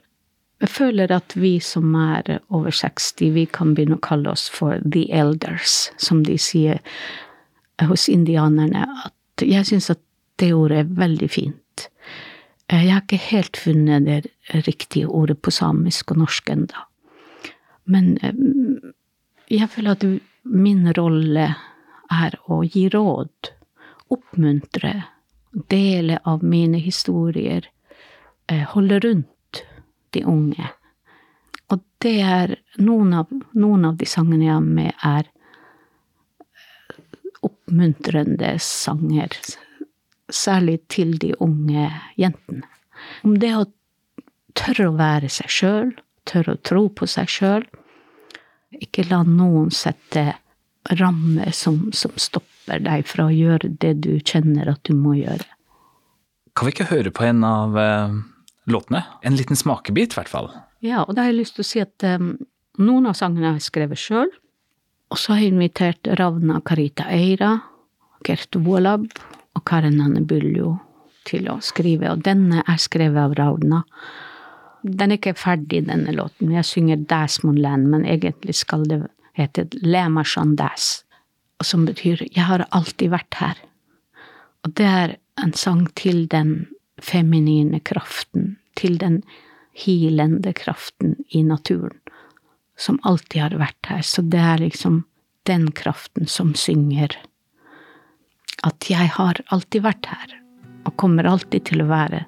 Jeg 0.60 0.68
føler 0.68 1.12
at 1.16 1.32
vi 1.40 1.54
som 1.64 1.94
er 1.96 2.40
over 2.52 2.70
60, 2.74 3.30
vi 3.32 3.46
kan 3.48 3.70
begynne 3.74 3.96
å 3.96 4.02
kalle 4.04 4.28
oss 4.34 4.48
for 4.52 4.76
the 4.84 5.06
elders, 5.16 5.86
som 5.96 6.20
de 6.26 6.36
sier 6.36 6.82
hos 7.80 8.08
indianerne. 8.12 8.84
At 9.06 9.46
jeg 9.46 9.70
syns 9.70 9.88
at 9.94 10.02
det 10.42 10.50
ordet 10.52 10.82
er 10.82 10.92
veldig 11.00 11.30
fint. 11.32 11.86
Eh, 12.68 12.84
Jeg 12.84 12.92
har 12.92 13.00
ikke 13.06 13.22
helt 13.30 13.56
funnet 13.56 14.04
det 14.04 14.20
riktige 14.68 15.08
ordet 15.08 15.40
på 15.40 15.50
samisk 15.54 16.12
og 16.12 16.20
norsk 16.26 16.50
enda. 16.52 16.84
Men 17.88 18.18
eh, 18.20 18.36
jeg 19.50 19.68
føler 19.72 19.96
at 19.96 20.04
min 20.42 20.92
rolle 20.94 21.46
er 22.10 22.36
å 22.50 22.62
gi 22.64 22.88
råd, 22.92 23.50
oppmuntre, 24.10 24.94
dele 25.50 26.18
av 26.24 26.44
mine 26.44 26.78
historier, 26.78 27.66
eh, 28.48 28.64
holde 28.74 29.00
rundt 29.00 29.64
de 30.10 30.24
unge. 30.24 30.70
Og 31.70 31.82
det 32.02 32.16
er 32.20 32.56
noen 32.78 33.14
av, 33.14 33.30
noen 33.52 33.84
av 33.84 33.96
de 33.96 34.06
sangene 34.06 34.48
jeg 34.48 34.54
har 34.54 34.66
med, 34.66 34.92
er 35.02 35.30
oppmuntrende 37.46 38.56
sanger. 38.58 39.36
Særlig 40.30 40.80
til 40.88 41.16
de 41.18 41.32
unge 41.42 41.88
jentene. 42.18 42.66
Om 43.24 43.38
det 43.42 43.54
å 43.56 43.66
tørre 44.58 44.90
å 44.90 44.96
være 44.98 45.30
seg 45.32 45.52
sjøl, 45.52 45.92
tørre 46.28 46.56
å 46.56 46.62
tro 46.66 46.88
på 46.92 47.08
seg 47.10 47.30
sjøl. 47.30 47.66
Ikke 48.78 49.04
la 49.10 49.22
noen 49.26 49.70
sette 49.74 50.34
rammer 50.98 51.50
som, 51.56 51.88
som 51.92 52.12
stopper 52.16 52.82
deg 52.84 53.06
fra 53.08 53.26
å 53.26 53.34
gjøre 53.34 53.72
det 53.82 53.96
du 54.06 54.12
kjenner 54.20 54.70
at 54.70 54.82
du 54.86 54.94
må 54.96 55.16
gjøre. 55.18 55.46
Kan 56.54 56.68
vi 56.68 56.74
ikke 56.74 56.90
høre 56.90 57.12
på 57.14 57.26
en 57.26 57.42
av 57.46 57.76
eh, 57.78 58.14
låtene? 58.70 59.02
En 59.26 59.36
liten 59.38 59.58
smakebit, 59.58 60.14
i 60.14 60.20
hvert 60.20 60.30
fall. 60.30 60.50
Ja, 60.84 61.04
og 61.04 61.14
da 61.16 61.24
har 61.24 61.32
jeg 61.32 61.42
lyst 61.42 61.58
til 61.58 61.66
å 61.66 61.70
si 61.70 61.82
at 61.82 62.06
um, 62.06 62.32
noen 62.80 63.10
av 63.10 63.18
sangene 63.18 63.50
har 63.50 63.58
jeg 63.58 63.68
skrevet 63.68 64.00
sjøl. 64.00 64.30
Og 65.10 65.18
så 65.18 65.34
har 65.34 65.42
jeg 65.42 65.54
invitert 65.54 66.10
Ravna 66.20 66.60
Karita 66.66 67.08
Eira, 67.10 67.56
Gert 68.26 68.54
Wolab 68.62 69.08
og 69.58 69.62
Karen 69.66 69.98
Anne 70.02 70.22
Buljo 70.22 70.76
til 71.28 71.48
å 71.50 71.58
skrive, 71.64 72.12
og 72.12 72.22
denne 72.24 72.62
er 72.62 72.78
skrevet 72.80 73.18
av 73.18 73.34
Ravna. 73.38 73.82
Den 74.82 75.10
er 75.10 75.18
ikke 75.18 75.36
ferdig, 75.36 75.84
denne 75.88 76.12
låten. 76.14 76.52
Jeg 76.54 76.64
synger 76.64 77.02
Dasmon 77.10 77.58
Land, 77.60 77.88
men 77.92 78.06
egentlig 78.08 78.56
skal 78.60 78.86
det 78.88 79.02
hete 79.36 79.66
Lema 79.84 80.24
Shandas, 80.24 81.04
som 81.62 81.84
betyr 81.88 82.22
Jeg 82.30 82.46
har 82.48 82.66
alltid 82.70 83.12
vært 83.12 83.40
her. 83.40 83.60
Og 84.64 84.74
det 84.76 84.86
er 84.86 85.16
en 85.40 85.52
sang 85.56 85.86
til 85.96 86.26
den 86.28 86.68
feminine 87.00 87.80
kraften, 87.80 88.56
til 88.76 88.98
den 89.00 89.22
hilende 89.76 90.52
kraften 90.52 91.16
i 91.28 91.42
naturen, 91.42 91.96
som 92.76 93.00
alltid 93.04 93.40
har 93.40 93.56
vært 93.60 93.92
her. 93.92 94.02
Så 94.04 94.22
det 94.22 94.40
er 94.40 94.60
liksom 94.60 95.04
den 95.48 95.70
kraften 95.72 96.28
som 96.28 96.54
synger 96.54 97.16
at 98.66 98.90
jeg 98.90 99.08
har 99.16 99.40
alltid 99.54 99.84
vært 99.86 100.08
her, 100.10 100.34
og 100.84 100.96
kommer 101.00 101.28
alltid 101.28 101.64
til 101.70 101.84
å 101.84 101.88
være 101.88 102.26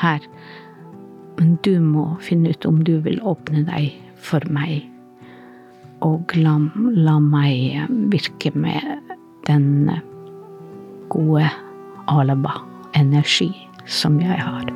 her. 0.00 0.24
Men 1.38 1.56
du 1.66 1.78
må 1.82 2.06
finne 2.22 2.54
ut 2.54 2.66
om 2.68 2.82
du 2.86 2.98
vil 3.04 3.20
åpne 3.26 3.64
deg 3.66 3.94
for 4.24 4.44
meg, 4.54 4.84
og 6.04 6.34
la, 6.36 6.56
la 6.94 7.18
meg 7.22 7.88
virke 8.12 8.52
med 8.54 9.14
den 9.48 9.90
gode 11.12 11.48
Alaba-energi 12.10 13.50
som 13.88 14.20
jeg 14.20 14.40
har. 14.40 14.70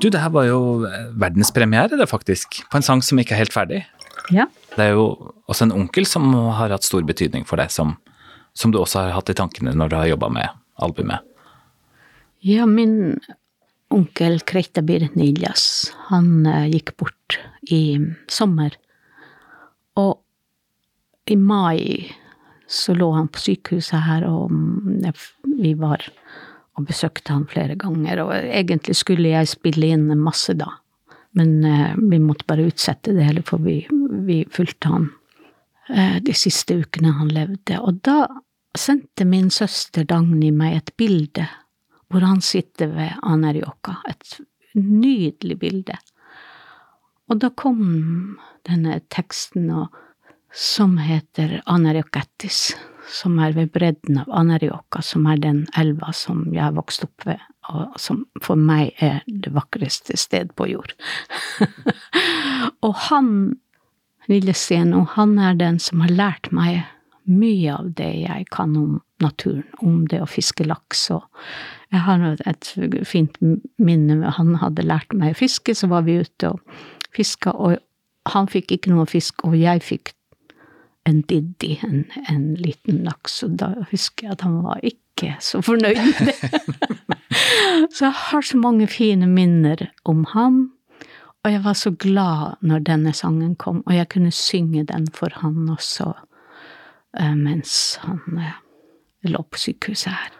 Du, 0.00 0.08
det 0.08 0.20
her 0.22 0.32
var 0.32 0.46
jo 0.48 0.60
verdenspremiere, 1.20 1.98
det 2.00 2.08
faktisk, 2.08 2.62
på 2.72 2.78
en 2.78 2.86
sang 2.86 3.02
som 3.04 3.20
ikke 3.20 3.34
er 3.36 3.42
helt 3.42 3.52
ferdig. 3.52 3.82
Ja. 4.32 4.46
Det 4.72 4.86
er 4.86 4.94
jo 4.96 5.32
også 5.50 5.66
en 5.66 5.74
onkel 5.76 6.06
som 6.08 6.30
har 6.56 6.72
hatt 6.72 6.86
stor 6.86 7.04
betydning 7.04 7.44
for 7.48 7.60
deg, 7.60 7.72
som, 7.74 7.98
som 8.56 8.72
du 8.72 8.80
også 8.80 9.04
har 9.04 9.18
hatt 9.18 9.32
i 9.32 9.36
tankene 9.36 9.74
når 9.76 9.92
du 9.92 9.98
har 9.98 10.08
jobba 10.14 10.30
med 10.32 10.56
albumet. 10.80 11.26
Ja, 12.40 12.64
min 12.64 13.18
onkel 13.92 14.40
Kreitabir 14.48 15.10
Niljas, 15.18 15.92
han 16.08 16.46
eh, 16.48 16.70
gikk 16.72 16.94
bort 17.02 17.36
i 17.68 17.98
sommer. 18.30 18.76
Og 20.00 20.16
i 21.28 21.36
mai 21.36 22.08
så 22.70 22.94
lå 22.96 23.10
han 23.18 23.28
på 23.28 23.42
sykehuset 23.42 24.06
her, 24.06 24.24
og 24.30 24.48
mm, 24.54 25.10
vi 25.60 25.74
var 25.76 26.06
og 26.80 26.88
besøkte 26.88 27.34
han 27.34 27.46
flere 27.50 27.76
ganger. 27.80 28.24
Og 28.24 28.34
egentlig 28.34 28.96
skulle 28.98 29.32
jeg 29.32 29.52
spille 29.52 29.92
inn 29.94 30.08
masse 30.20 30.56
da, 30.58 30.72
men 31.38 31.64
eh, 31.64 31.96
vi 31.96 32.18
måtte 32.22 32.48
bare 32.48 32.66
utsette 32.70 33.14
det 33.14 33.28
hele, 33.28 33.44
for 33.46 33.62
vi, 33.62 33.82
vi 34.26 34.42
fulgte 34.50 34.90
han 34.90 35.10
eh, 35.88 36.18
de 36.24 36.34
siste 36.36 36.80
ukene 36.82 37.14
han 37.20 37.30
levde. 37.32 37.78
Og 37.78 38.02
da 38.06 38.24
sendte 38.76 39.26
min 39.26 39.50
søster 39.54 40.06
Dagny 40.08 40.50
meg 40.54 40.76
et 40.78 40.94
bilde 40.98 41.46
hvor 42.10 42.24
han 42.26 42.40
sitter 42.42 42.90
ved 42.90 43.20
Anerjoka. 43.22 44.00
Et 44.10 44.40
nydelig 44.74 45.58
bilde. 45.60 45.94
Og 47.30 47.38
da 47.38 47.52
kom 47.54 47.82
denne 48.66 48.98
teksten 49.14 49.70
og, 49.70 49.94
som 50.50 50.96
heter 50.98 51.60
Anarjokatis, 51.70 52.72
som 53.10 53.38
er 53.42 53.54
ved 53.56 53.72
bredden 53.74 54.20
av 54.22 54.30
Anarioka, 54.40 55.02
som 55.02 55.26
er 55.30 55.40
den 55.42 55.64
elva 55.78 56.12
som 56.16 56.46
jeg 56.54 56.62
har 56.62 56.76
vokst 56.76 57.04
opp 57.06 57.26
ved, 57.26 57.40
og 57.70 57.98
som 58.00 58.24
for 58.42 58.58
meg 58.58 58.94
er 59.02 59.20
det 59.26 59.52
vakreste 59.54 60.16
sted 60.20 60.54
på 60.58 60.68
jord. 60.70 60.94
og 62.86 62.94
han, 63.08 63.34
lille 64.30 64.54
Steno, 64.56 65.04
han 65.16 65.36
er 65.38 65.58
den 65.58 65.80
som 65.82 66.02
har 66.04 66.14
lært 66.14 66.50
meg 66.54 66.82
mye 67.30 67.74
av 67.76 67.92
det 67.98 68.10
jeg 68.22 68.48
kan 68.54 68.72
om 68.78 68.96
naturen, 69.22 69.66
om 69.84 70.06
det 70.10 70.22
å 70.22 70.30
fiske 70.30 70.66
laks 70.66 71.10
og 71.14 71.26
Jeg 71.90 72.04
har 72.06 72.22
et 72.46 72.68
fint 73.02 73.34
minne, 73.82 74.30
han 74.36 74.52
hadde 74.60 74.84
lært 74.86 75.10
meg 75.10 75.32
å 75.32 75.38
fiske, 75.40 75.74
så 75.74 75.88
var 75.90 76.04
vi 76.06 76.20
ute 76.22 76.52
og 76.52 76.60
fiska, 77.10 77.50
og 77.50 77.80
han 78.30 78.46
fikk 78.46 78.76
ikke 78.76 78.92
noe 78.92 79.08
fisk, 79.10 79.42
og 79.42 79.56
jeg 79.58 79.82
fikk 79.82 80.12
en 81.08 81.22
diddi, 81.28 81.78
en, 81.86 82.04
en 82.28 82.54
liten 82.60 83.04
laks, 83.06 83.42
og 83.46 83.56
da 83.62 83.72
husker 83.90 84.28
jeg 84.28 84.36
at 84.36 84.44
han 84.46 84.60
var 84.64 84.82
ikke 84.84 85.36
så 85.42 85.62
fornøyd 85.64 86.00
med 86.00 86.30
det. 86.30 86.36
så 87.94 88.08
jeg 88.08 88.16
har 88.26 88.46
så 88.46 88.60
mange 88.60 88.88
fine 88.90 89.28
minner 89.30 89.88
om 90.04 90.24
ham, 90.34 90.62
og 91.44 91.54
jeg 91.54 91.64
var 91.64 91.76
så 91.78 91.90
glad 91.96 92.60
når 92.60 92.84
denne 92.84 93.14
sangen 93.16 93.54
kom, 93.56 93.80
og 93.86 93.96
jeg 93.96 94.10
kunne 94.12 94.32
synge 94.34 94.84
den 94.88 95.08
for 95.16 95.32
han 95.40 95.70
også 95.72 96.12
Eh, 97.18 97.34
mens 97.34 97.98
han 98.02 98.38
eh, 98.38 98.52
lå 99.30 99.42
på 99.42 99.58
sykehuset 99.58 100.12
her. 100.12 100.36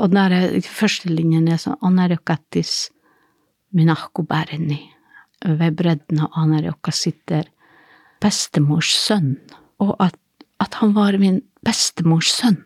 Og 0.00 0.10
den 0.10 0.32
førstelinjen 0.32 0.74
første 0.74 1.12
linjene 1.12 1.54
er 1.54 1.60
sånn 1.62 1.82
Anarjokatis 1.84 2.88
minahko 3.76 4.24
berni. 4.26 4.80
Ved 5.44 5.76
bredden 5.76 6.22
av 6.24 6.38
Anarioka 6.40 6.90
sitter 6.94 7.46
bestemors 8.22 8.90
sønn. 8.96 9.36
Og 9.82 9.96
at, 10.02 10.16
at, 10.62 10.74
han 10.80 10.94
var 10.96 11.18
min 11.20 11.40
bestemors 11.66 12.30
sønn. 12.34 12.60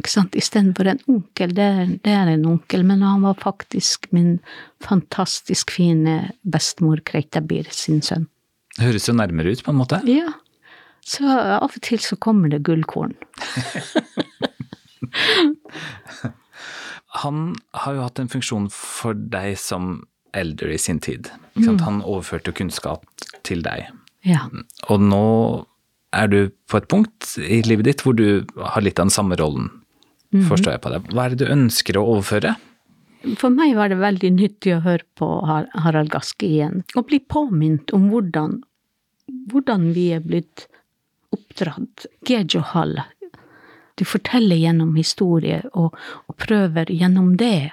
Ikke 0.00 0.10
sant? 0.12 0.36
Istedenfor 0.38 0.88
en 0.88 1.02
onkel. 1.10 1.54
Det 1.56 1.64
er, 1.64 1.86
det 2.04 2.12
er, 2.12 2.26
en 2.32 2.46
onkel, 2.54 2.84
men 2.86 3.02
han 3.04 3.24
var 3.26 3.34
faktisk 3.42 4.08
min 4.14 4.38
fantastisk 4.82 5.70
fine 5.74 6.32
bestemor 6.42 7.02
Kreitabir 7.06 7.68
sin 7.70 8.02
sønn. 8.02 8.28
Det 8.76 8.86
høres 8.88 9.08
jo 9.08 9.14
nærmere 9.14 9.52
ut, 9.52 9.64
på 9.64 9.70
en 9.72 9.80
måte. 9.82 10.00
Ja. 10.08 10.32
Så 11.04 11.26
av 11.26 11.66
og 11.66 11.80
til 11.84 12.00
så 12.00 12.16
kommer 12.16 12.48
det 12.48 12.62
gullkorn. 12.64 13.14
han 17.22 17.54
har 17.82 17.96
jo 17.96 18.04
hatt 18.06 18.18
en 18.22 18.30
funksjon 18.32 18.70
for 18.72 19.12
deg 19.14 19.58
som 19.60 20.06
eldre 20.32 20.72
i 20.72 20.78
sin 20.80 21.00
tid. 21.02 21.28
Mm. 21.54 21.78
Han 21.84 22.00
overførte 22.00 22.54
kunnskap 22.56 23.04
til 23.44 23.62
deg. 23.66 23.90
Ja. 24.24 24.46
Og 24.88 25.02
nå 25.02 25.26
er 26.12 26.28
du 26.28 26.40
på 26.70 26.78
et 26.78 26.88
punkt 26.90 27.36
i 27.40 27.62
livet 27.66 27.88
ditt 27.88 28.04
hvor 28.04 28.16
du 28.16 28.44
har 28.56 28.84
litt 28.84 29.00
av 29.00 29.08
den 29.08 29.14
samme 29.14 29.38
rollen, 29.40 29.70
mm. 30.34 30.44
forstår 30.50 30.76
jeg 30.76 30.84
på 30.84 30.92
det. 30.92 31.00
Hva 31.12 31.24
er 31.24 31.34
det 31.34 31.44
du 31.44 31.54
ønsker 31.54 31.98
å 31.98 32.04
overføre? 32.16 32.54
For 33.38 33.54
meg 33.54 33.76
var 33.78 33.92
det 33.92 34.00
veldig 34.02 34.32
nyttig 34.34 34.74
å 34.76 34.82
høre 34.82 35.06
på 35.18 35.28
Harald 35.46 36.10
Gaske 36.12 36.48
igjen, 36.48 36.82
og 36.96 37.06
bli 37.10 37.20
påminnet 37.22 37.92
om 37.94 38.08
hvordan, 38.10 38.58
hvordan 39.52 39.92
vi 39.94 40.08
er 40.16 40.24
blitt 40.26 40.66
oppdratt. 41.32 42.08
Gejohal. 42.28 42.98
Du 43.94 44.04
forteller 44.08 44.58
gjennom 44.58 44.96
historie, 44.98 45.62
og, 45.72 45.94
og, 46.26 46.36
prøver 46.40 46.90
gjennom 46.90 47.36
det 47.38 47.70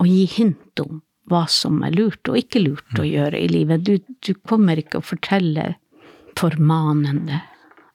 å 0.00 0.08
gi 0.08 0.24
hint 0.32 0.82
om 0.82 1.00
hva 1.30 1.44
som 1.52 1.78
er 1.86 1.94
lurt 1.94 2.26
og 2.26 2.40
ikke 2.40 2.64
lurt 2.64 2.98
å 2.98 3.06
gjøre 3.06 3.38
i 3.38 3.46
livet. 3.50 3.84
Du, 3.86 4.00
du 4.00 4.34
kommer 4.42 4.80
ikke 4.80 4.98
å 4.98 5.06
fortelle 5.06 5.74
formanende. 6.40 7.44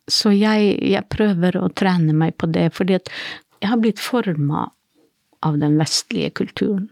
Så 0.07 0.31
jeg, 0.35 0.75
jeg, 0.85 1.03
prøver 1.09 1.57
å 1.57 1.69
trene 1.73 2.13
meg 2.13 2.35
på 2.37 2.45
det, 2.53 2.69
fordi 2.77 2.93
at 2.99 3.09
jeg 3.61 3.71
har 3.71 3.79
blitt 3.81 4.01
forma 4.01 4.67
av 5.45 5.57
den 5.61 5.77
vestlige 5.79 6.29
kulturen 6.41 6.89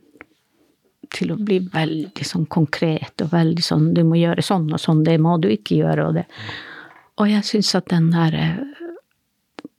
til 1.14 1.32
å 1.34 1.38
bli 1.38 1.60
veldig 1.70 2.26
sånn 2.26 2.48
konkret 2.50 3.22
og 3.22 3.34
veldig 3.36 3.62
sånn 3.62 3.92
du 3.94 4.02
må 4.08 4.16
gjøre 4.18 4.42
sånn 4.46 4.72
og 4.74 4.82
sånn, 4.82 5.04
det 5.06 5.20
må 5.22 5.38
du 5.42 5.50
ikke 5.54 5.76
gjøre, 5.84 6.08
og 6.08 6.14
det 6.18 6.26
og 7.22 7.30
jeg 7.30 7.46
syns 7.46 7.76
at 7.78 7.92
den 7.94 8.10
der 8.14 8.34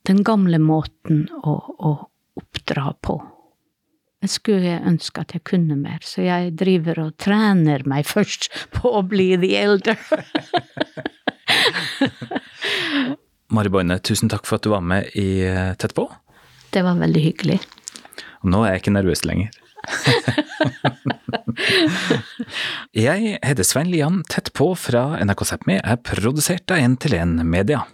Den 0.07 0.21
gamle 0.23 0.59
måten 0.61 1.25
å, 1.43 1.55
å 1.59 1.91
oppdra 2.39 2.93
på 3.03 3.17
Jeg 4.23 4.31
skulle 4.31 4.77
ønske 4.87 5.21
at 5.25 5.33
jeg 5.35 5.43
kunne 5.49 5.75
mer, 5.75 5.99
så 6.05 6.21
jeg 6.23 6.53
driver 6.55 6.99
og 7.07 7.17
trener 7.19 7.83
meg 7.89 8.07
først 8.07 8.47
på 8.71 8.93
å 8.95 9.03
bli 9.03 9.35
the 9.41 9.55
elder. 9.59 9.99
Mari 13.55 13.71
Boine, 13.71 13.95
tusen 14.03 14.27
takk 14.31 14.43
for 14.47 14.57
at 14.57 14.65
du 14.65 14.73
var 14.73 14.83
med 14.83 15.13
i 15.15 15.45
eh, 15.47 15.75
Tett 15.79 15.93
på. 15.95 16.09
Det 16.75 16.83
var 16.83 16.97
veldig 16.99 17.21
hyggelig. 17.23 17.59
Og 18.43 18.51
nå 18.51 18.65
er 18.65 18.75
jeg 18.75 18.83
ikke 18.83 18.97
nervøs 18.97 19.23
lenger. 19.23 19.53
jeg 23.05 23.37
heter 23.39 23.67
Svein 23.67 23.91
Lian. 23.93 24.23
Tett 24.27 24.51
på 24.57 24.73
fra 24.79 25.15
NRK 25.23 25.45
Sápmi 25.47 25.79
er 25.79 26.01
produsert 26.03 26.71
av 26.73 26.83
1 26.83 26.99
til 27.05 27.15
1 27.15 27.45
Media. 27.47 27.85